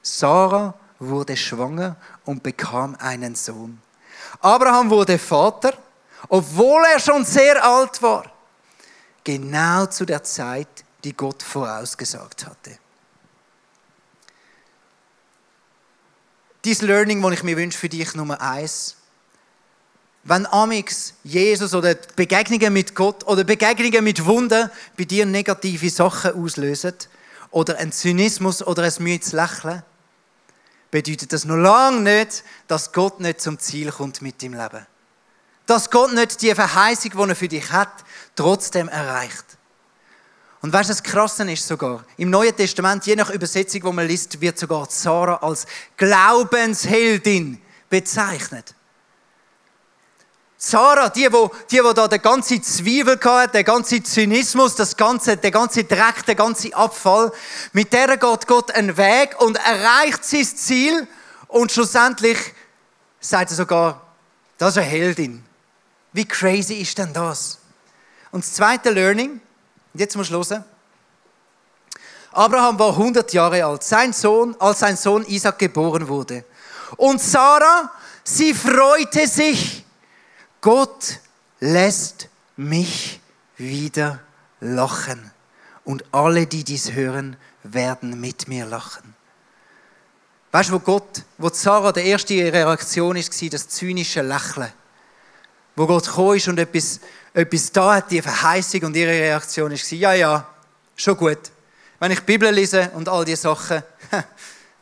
Sarah 0.01 0.75
wurde 0.99 1.37
schwanger 1.37 1.97
und 2.25 2.43
bekam 2.43 2.97
einen 2.99 3.35
Sohn. 3.35 3.81
Abraham 4.41 4.91
wurde 4.91 5.19
Vater, 5.19 5.75
obwohl 6.29 6.85
er 6.93 7.01
schon 7.01 7.25
sehr 7.25 7.65
alt 7.65 8.01
war. 8.03 8.31
Genau 9.25 9.87
zu 9.87 10.05
der 10.05 10.23
Zeit, 10.23 10.69
die 11.05 11.13
Gott 11.13 11.43
vorausgesagt 11.43 12.47
hatte. 12.47 12.79
Dieses 16.65 16.83
Learning, 16.83 17.23
das 17.23 17.33
ich 17.33 17.43
mir 17.45 17.57
wünsche 17.57 17.79
für 17.79 17.89
dich, 17.89 18.15
Nummer 18.15 18.41
eins. 18.41 18.97
Wenn 20.25 20.47
Amix, 20.47 21.15
Jesus 21.23 21.73
oder 21.75 21.95
Begegnungen 21.95 22.73
mit 22.73 22.97
Gott 22.97 23.25
oder 23.25 23.45
Begegnungen 23.45 24.03
mit 24.03 24.25
Wunder 24.25 24.73
bei 24.97 25.05
dir 25.05 25.25
negative 25.25 25.89
Sachen 25.89 26.35
auslösen 26.35 26.95
oder 27.53 27.79
ein 27.79 27.93
Zynismus 27.93 28.67
oder 28.67 28.83
ein 28.83 28.93
müdes 28.99 29.31
Lächeln, 29.31 29.85
bedeutet 30.91 31.33
das 31.33 31.45
noch 31.45 31.55
lange 31.55 32.01
nicht, 32.01 32.43
dass 32.67 32.93
Gott 32.93 33.21
nicht 33.21 33.41
zum 33.41 33.61
Ziel 33.61 33.93
kommt 33.93 34.21
mit 34.21 34.43
dem 34.43 34.55
Leben. 34.55 34.87
Dass 35.67 35.91
Gott 35.91 36.13
nicht 36.15 36.41
die 36.41 36.55
Verheißung, 36.55 37.11
die 37.11 37.29
er 37.31 37.37
für 37.37 37.49
dich 37.49 37.71
hat, 37.71 37.93
trotzdem 38.35 38.89
erreicht. 38.89 39.45
Und 40.63 40.73
weißt 40.73 40.89
du, 40.89 40.95
das 40.95 41.03
Krasse 41.03 41.51
ist 41.51 41.67
sogar, 41.67 42.05
im 42.17 42.31
Neuen 42.31 42.57
Testament, 42.57 43.07
je 43.07 43.15
nach 43.15 43.31
Übersetzung, 43.31 43.85
wo 43.85 43.93
man 43.93 44.07
liest, 44.07 44.41
wird 44.41 44.59
sogar 44.59 44.87
Sarah 44.91 45.37
als 45.37 45.67
Glaubensheldin 45.97 47.61
bezeichnet. 47.89 48.75
Sarah, 50.59 51.11
die, 51.11 51.31
wo, 51.31 51.51
die, 51.71 51.85
wo 51.85 51.93
da 51.93 52.09
der 52.09 52.19
ganze 52.19 52.61
Zweifel 52.63 53.21
hat, 53.23 53.55
der 53.55 53.63
ganze 53.63 54.03
Zynismus, 54.03 54.75
das 54.75 54.97
ganze, 54.97 55.37
der 55.37 55.51
ganze 55.51 55.85
Dreck, 55.85 56.25
der 56.27 56.35
ganze 56.35 56.75
Abfall, 56.75 57.31
mit 57.73 57.93
der 57.93 58.17
geht 58.17 58.47
Gott 58.47 58.71
einen 58.73 58.97
Weg 58.97 59.41
und 59.41 59.57
erreicht 59.59 60.25
sein 60.25 60.45
Ziel 60.45 61.07
und 61.49 61.71
schlussendlich 61.71 62.39
sagt 63.21 63.51
er 63.51 63.57
sogar, 63.57 64.01
das 64.57 64.71
ist 64.71 64.79
eine 64.79 64.87
Heldin. 64.87 65.45
Wie 66.17 66.25
crazy 66.25 66.77
ist 66.77 66.97
denn 66.97 67.13
das? 67.13 67.59
Und 68.31 68.43
das 68.43 68.55
zweite 68.55 68.89
Learning, 68.89 69.39
jetzt 69.93 70.17
muss 70.17 70.31
ich. 70.31 70.59
Abraham 72.33 72.79
war 72.79 72.89
100 72.93 73.35
Jahre 73.35 73.63
alt, 73.63 73.85
sein 73.85 74.15
Sohn, 74.15 74.57
als 74.59 74.79
sein 74.79 74.97
Sohn 74.97 75.27
Isaac 75.27 75.59
geboren 75.59 76.09
wurde. 76.09 76.47
Und 76.97 77.21
Sarah, 77.21 77.93
sie 78.25 78.55
freute 78.55 79.27
sich 79.27 79.85
Gott 80.63 81.21
lässt 81.61 82.31
mich 82.57 83.21
wieder 83.59 84.21
lachen. 84.61 85.31
Und 85.85 86.03
alle, 86.13 86.47
die 86.47 86.65
dies 86.65 86.93
hören, 86.93 87.37
werden 87.63 88.19
mit 88.19 88.49
mir 88.49 88.65
lachen. 88.65 89.15
Weißt 90.51 90.71
du, 90.71 90.73
wo 90.73 90.79
Gott, 90.79 91.25
wo 91.37 91.51
Sarah 91.51 91.93
der 91.93 92.05
erste 92.05 92.35
Reaktion 92.35 93.17
ist, 93.17 93.53
das 93.53 93.69
zynische 93.69 94.23
Lächeln. 94.23 94.73
Wo 95.77 95.87
Gott 95.87 96.07
gekommen 96.07 96.37
ist 96.37 96.49
und 96.49 96.59
etwas, 96.59 97.01
etwas 97.35 97.71
da 97.71 97.97
hat, 97.97 98.11
die 98.11 98.23
Verheißung 98.23 98.83
und 98.85 98.97
ihre 98.97 99.11
Reaktion 99.11 99.71
war, 99.71 99.93
ja, 99.93 100.15
ja, 100.15 100.55
schon 100.97 101.17
gut. 101.17 101.53
Wenn 102.01 102.11
ich 102.11 102.21
die 102.21 102.25
Bibel 102.25 102.51
lese 102.51 102.91
und 102.95 103.09
all 103.09 103.25
diese 103.25 103.43
Sachen, 103.43 103.83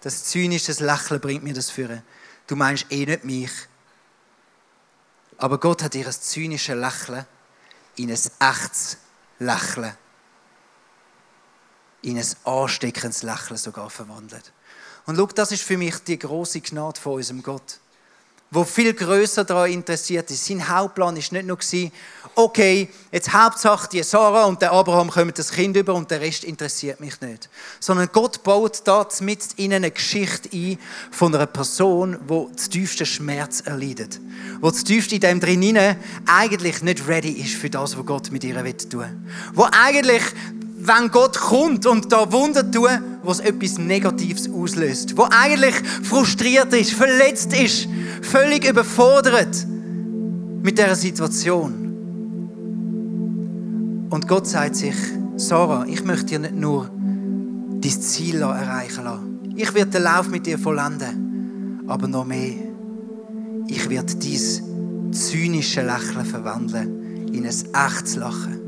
das 0.00 0.24
zynische 0.24 0.72
Lächeln 0.84 1.20
bringt 1.20 1.42
mir 1.42 1.52
das 1.54 1.70
führen. 1.70 2.02
Du 2.46 2.54
meinst 2.56 2.86
eh 2.90 3.06
nicht 3.06 3.24
mich, 3.24 3.50
aber 5.38 5.58
Gott 5.58 5.82
hat 5.82 5.94
ihr 5.94 6.08
zynisches 6.10 6.76
Lächeln 6.76 7.26
in 7.96 8.10
ein 8.10 8.20
echtes 8.40 8.98
Lächeln, 9.38 9.96
in 12.02 12.18
ein 12.18 12.26
ansteckendes 12.44 13.22
Lächeln 13.22 13.56
sogar 13.56 13.90
verwandelt. 13.90 14.52
Und 15.06 15.16
schau, 15.16 15.26
das 15.26 15.52
ist 15.52 15.62
für 15.62 15.76
mich 15.76 15.98
die 16.04 16.18
große 16.18 16.60
Gnade 16.60 17.00
von 17.00 17.14
unserem 17.14 17.42
Gott 17.42 17.80
wo 18.50 18.64
viel 18.64 18.94
größer 18.94 19.44
daran 19.44 19.70
interessiert 19.70 20.30
ist. 20.30 20.46
Sein 20.46 20.68
Hauptplan 20.68 21.16
ist 21.16 21.32
nicht 21.32 21.46
nur 21.46 21.58
okay, 22.36 22.88
jetzt 23.12 23.32
Hauptsache 23.32 23.88
die 23.90 24.02
Sarah 24.02 24.44
und 24.44 24.60
der 24.60 24.72
Abraham 24.72 25.10
kommen 25.10 25.32
das 25.34 25.52
Kind 25.52 25.76
über 25.76 25.94
und 25.94 26.10
der 26.10 26.20
Rest 26.20 26.44
interessiert 26.44 27.00
mich 27.00 27.20
nicht. 27.20 27.48
Sondern 27.80 28.08
Gott 28.12 28.42
baut 28.42 28.82
da 28.84 29.06
mit 29.20 29.40
in 29.56 29.72
eine 29.72 29.90
Geschichte 29.90 30.48
ein 30.52 30.78
von 31.10 31.34
einer 31.34 31.46
Person, 31.46 32.18
wo 32.26 32.50
das 32.54 32.68
tiefste 32.68 33.06
Schmerz 33.06 33.60
erleidet. 33.60 34.20
Wo 34.60 34.70
das 34.70 34.84
tiefste 34.84 35.16
in 35.16 35.20
dem 35.20 35.40
drinnen 35.40 35.96
eigentlich 36.26 36.82
nicht 36.82 37.06
ready 37.06 37.32
ist 37.32 37.54
für 37.54 37.70
das, 37.70 37.96
was 37.96 38.06
Gott 38.06 38.30
mit 38.30 38.44
ihr 38.44 38.54
tun 38.54 39.00
will. 39.00 39.16
Wo 39.52 39.66
eigentlich 39.70 40.22
wenn 40.86 41.10
Gott 41.10 41.38
kommt 41.38 41.86
und 41.86 42.12
da 42.12 42.30
Wunder 42.30 42.70
tut, 42.70 42.90
was 43.22 43.40
etwas 43.40 43.78
Negatives 43.78 44.50
auslöst, 44.50 45.16
wo 45.16 45.26
eigentlich 45.30 45.74
frustriert 46.02 46.74
ist, 46.74 46.92
verletzt 46.92 47.52
ist, 47.58 47.88
völlig 48.20 48.68
überfordert 48.68 49.66
mit 50.62 50.76
der 50.76 50.94
Situation. 50.94 51.84
Und 54.10 54.28
Gott 54.28 54.46
sagt 54.46 54.76
sich, 54.76 54.94
Sarah, 55.36 55.86
ich 55.88 56.04
möchte 56.04 56.26
dir 56.26 56.38
nicht 56.40 56.54
nur 56.54 56.90
dein 57.80 58.00
Ziel 58.00 58.42
erreichen 58.42 59.04
lassen. 59.04 59.54
Ich 59.56 59.72
werde 59.74 59.92
den 59.92 60.02
Lauf 60.02 60.28
mit 60.28 60.46
dir 60.46 60.58
vollenden, 60.58 61.82
aber 61.86 62.08
noch 62.08 62.26
mehr. 62.26 62.54
Ich 63.68 63.88
werde 63.88 64.14
dein 64.14 65.12
zynische 65.12 65.82
Lächeln 65.82 66.26
verwandeln 66.26 67.32
in 67.32 67.44
ein 67.44 67.86
echtes 67.86 68.16
Lachen. 68.16 68.63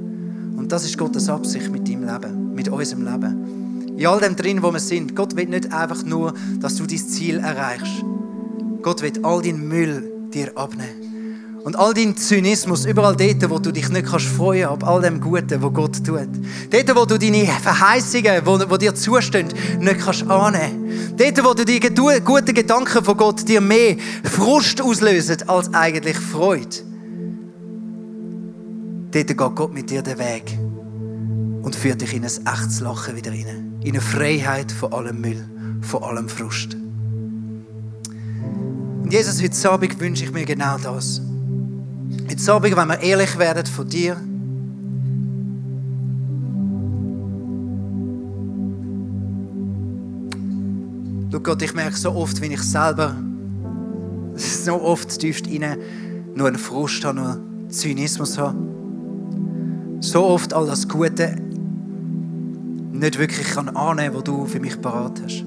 Und 0.57 0.73
das 0.73 0.85
ist 0.85 0.97
Gottes 0.97 1.29
Absicht 1.29 1.71
mit 1.71 1.89
deinem 1.89 2.05
Leben, 2.05 2.55
mit 2.55 2.69
unserem 2.69 3.05
Leben. 3.05 3.95
In 3.97 4.07
all 4.07 4.21
dem 4.21 4.37
drin, 4.37 4.63
wo 4.63 4.73
wir 4.73 4.81
sind. 4.81 5.15
Gott 5.15 5.37
will 5.37 5.47
nicht 5.47 5.73
einfach 5.73 6.03
nur, 6.03 6.35
dass 6.61 6.77
du 6.77 6.87
dein 6.87 6.99
Ziel 6.99 7.39
erreichst. 7.39 8.05
Gott 8.83 9.03
will 9.03 9.13
all 9.23 9.43
deinen 9.43 9.69
Müll 9.69 10.11
dir 10.33 10.57
abnehmen. 10.57 11.61
Und 11.65 11.75
all 11.75 11.93
dein 11.95 12.17
Zynismus, 12.17 12.85
überall 12.85 13.17
dort, 13.17 13.51
wo 13.51 13.59
du 13.59 13.73
dich 13.73 13.89
nicht 13.89 14.07
kannst 14.07 14.27
freuen 14.27 14.69
ab 14.69 14.87
all 14.87 15.01
dem 15.01 15.21
Guten, 15.21 15.61
wo 15.61 15.71
Gott 15.71 15.97
tut. 16.05 16.29
Dort, 16.71 16.97
wo 16.97 17.05
du 17.05 17.19
deine 17.19 17.45
Verheißungen, 17.45 18.43
wo, 18.45 18.61
wo 18.71 18.77
dir 18.77 18.95
zustehen, 18.95 19.49
nicht 19.81 19.99
kannst 19.99 20.29
annehmen. 20.31 21.17
Dort, 21.17 21.45
wo 21.45 21.55
du 21.55 21.65
die 21.65 21.81
guten 21.81 22.55
Gedanken 22.55 23.05
von 23.05 23.17
Gott 23.17 23.49
dir 23.49 23.61
mehr 23.61 23.97
Frust 24.23 24.81
auslösen 24.81 25.39
als 25.49 25.75
eigentlich 25.75 26.17
Freude. 26.17 26.96
Dort 29.13 29.29
geht 29.29 29.37
Gott 29.37 29.73
mit 29.73 29.91
dir 29.91 30.03
den 30.03 30.19
Weg 30.19 30.59
und 31.63 31.75
führt 31.75 32.01
dich 32.01 32.15
in 32.15 32.25
ein 32.25 32.31
echtes 32.47 32.81
Lachen 32.81 33.17
wieder 33.17 33.31
rein. 33.31 33.75
In 33.83 33.91
eine 33.91 34.01
Freiheit 34.01 34.73
von 34.73 34.93
allem 34.93 35.21
Müll, 35.21 35.45
von 35.81 36.03
allem 36.03 36.29
Frust. 36.29 36.77
Und 39.03 39.13
Jesus, 39.13 39.41
heute 39.43 39.71
Abend 39.71 40.01
wünsche 40.01 40.25
ich 40.25 40.33
mir 40.33 40.45
genau 40.45 40.77
das. 40.79 41.21
Heute 42.29 42.53
Abend, 42.53 42.77
wenn 42.77 42.89
wir 42.89 43.01
ehrlich 43.01 43.39
werden 43.39 43.67
von 43.67 43.89
dir, 43.89 44.17
Du 51.31 51.41
Gott, 51.41 51.61
ich 51.61 51.75
merke 51.75 51.97
so 51.97 52.13
oft, 52.15 52.41
wenn 52.41 52.53
ich 52.53 52.63
selber 52.63 53.15
so 54.37 54.81
oft 54.81 55.19
tiefst 55.19 55.47
rein 55.49 55.77
nur 56.35 56.47
einen 56.47 56.59
Frust 56.59 57.05
habe, 57.05 57.17
nur 57.17 57.41
Zynismus 57.69 58.39
habe 58.39 58.76
so 60.01 60.25
oft 60.25 60.53
all 60.53 60.67
das 60.67 60.89
Gute 60.89 61.37
nicht 62.93 63.19
wirklich 63.19 63.47
kann 63.49 63.69
annehmen 63.69 64.09
kann, 64.09 64.17
was 64.17 64.25
du 64.25 64.47
für 64.47 64.61
mich 64.61 64.81
parat 64.81 65.23
hast. 65.23 65.45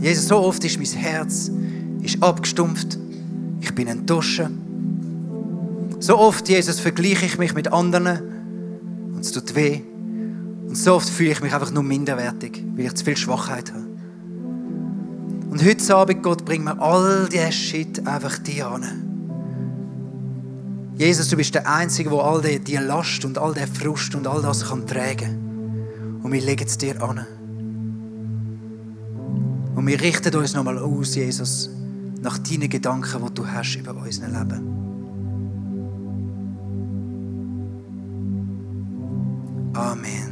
Jesus, 0.00 0.26
so 0.26 0.38
oft 0.38 0.64
ist 0.64 0.78
mein 0.78 0.86
Herz 0.86 1.50
ist 2.02 2.22
abgestumpft. 2.22 2.98
Ich 3.60 3.72
bin 3.74 3.86
enttäuscht. 3.86 4.42
So 6.00 6.18
oft, 6.18 6.48
Jesus, 6.48 6.80
vergleiche 6.80 7.26
ich 7.26 7.38
mich 7.38 7.54
mit 7.54 7.72
anderen 7.72 8.18
und 9.14 9.20
es 9.20 9.30
tut 9.30 9.54
weh. 9.54 9.82
Und 10.66 10.76
so 10.76 10.94
oft 10.94 11.08
fühle 11.08 11.30
ich 11.30 11.40
mich 11.40 11.54
einfach 11.54 11.70
nur 11.70 11.84
minderwertig, 11.84 12.64
weil 12.74 12.86
ich 12.86 12.94
zu 12.94 13.04
viel 13.04 13.16
Schwachheit 13.16 13.72
habe. 13.72 13.91
Und 15.52 15.62
heute 15.62 15.94
Abend, 15.94 16.22
Gott, 16.22 16.46
bring 16.46 16.64
mir 16.64 16.80
all 16.80 17.28
diesen 17.28 17.52
Shit 17.52 18.06
einfach 18.06 18.38
dir 18.38 18.68
an. 18.68 18.84
Jesus, 20.96 21.28
du 21.28 21.36
bist 21.36 21.54
der 21.54 21.70
Einzige, 21.70 22.08
der 22.08 22.20
all 22.20 22.40
die, 22.40 22.58
die 22.58 22.76
Last 22.76 23.26
und 23.26 23.36
all 23.36 23.52
der 23.52 23.66
Frust 23.68 24.14
und 24.14 24.26
all 24.26 24.40
das 24.40 24.66
kann 24.66 24.86
tragen. 24.86 26.20
Und 26.22 26.32
wir 26.32 26.40
legen 26.40 26.66
es 26.66 26.78
dir 26.78 27.02
an. 27.02 27.26
Und 29.74 29.86
wir 29.86 30.00
richten 30.00 30.34
uns 30.36 30.54
nochmal 30.54 30.78
aus, 30.78 31.16
Jesus, 31.16 31.68
nach 32.22 32.38
deinen 32.38 32.70
Gedanken, 32.70 33.22
die 33.22 33.34
du 33.34 33.46
hast 33.46 33.76
über 33.76 33.94
unser 33.94 34.28
Leben. 34.28 34.68
Amen. 39.74 40.31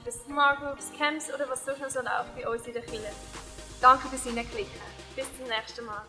über 0.00 0.12
Smart 0.12 0.60
Groups, 0.60 0.90
Camps 0.96 1.32
oder 1.32 1.48
was 1.48 1.64
sonst 1.64 1.80
noch 1.80 1.90
so 1.90 2.00
läuft 2.00 2.34
bei 2.36 2.48
uns 2.48 2.66
in 2.66 2.72
der 2.72 2.82
Kirche. 2.82 3.12
Danke 3.80 4.08
fürs 4.08 4.24
Hineinklicken. 4.24 4.80
Bis 5.14 5.26
zum 5.36 5.46
nächsten 5.48 5.84
Mal. 5.84 6.04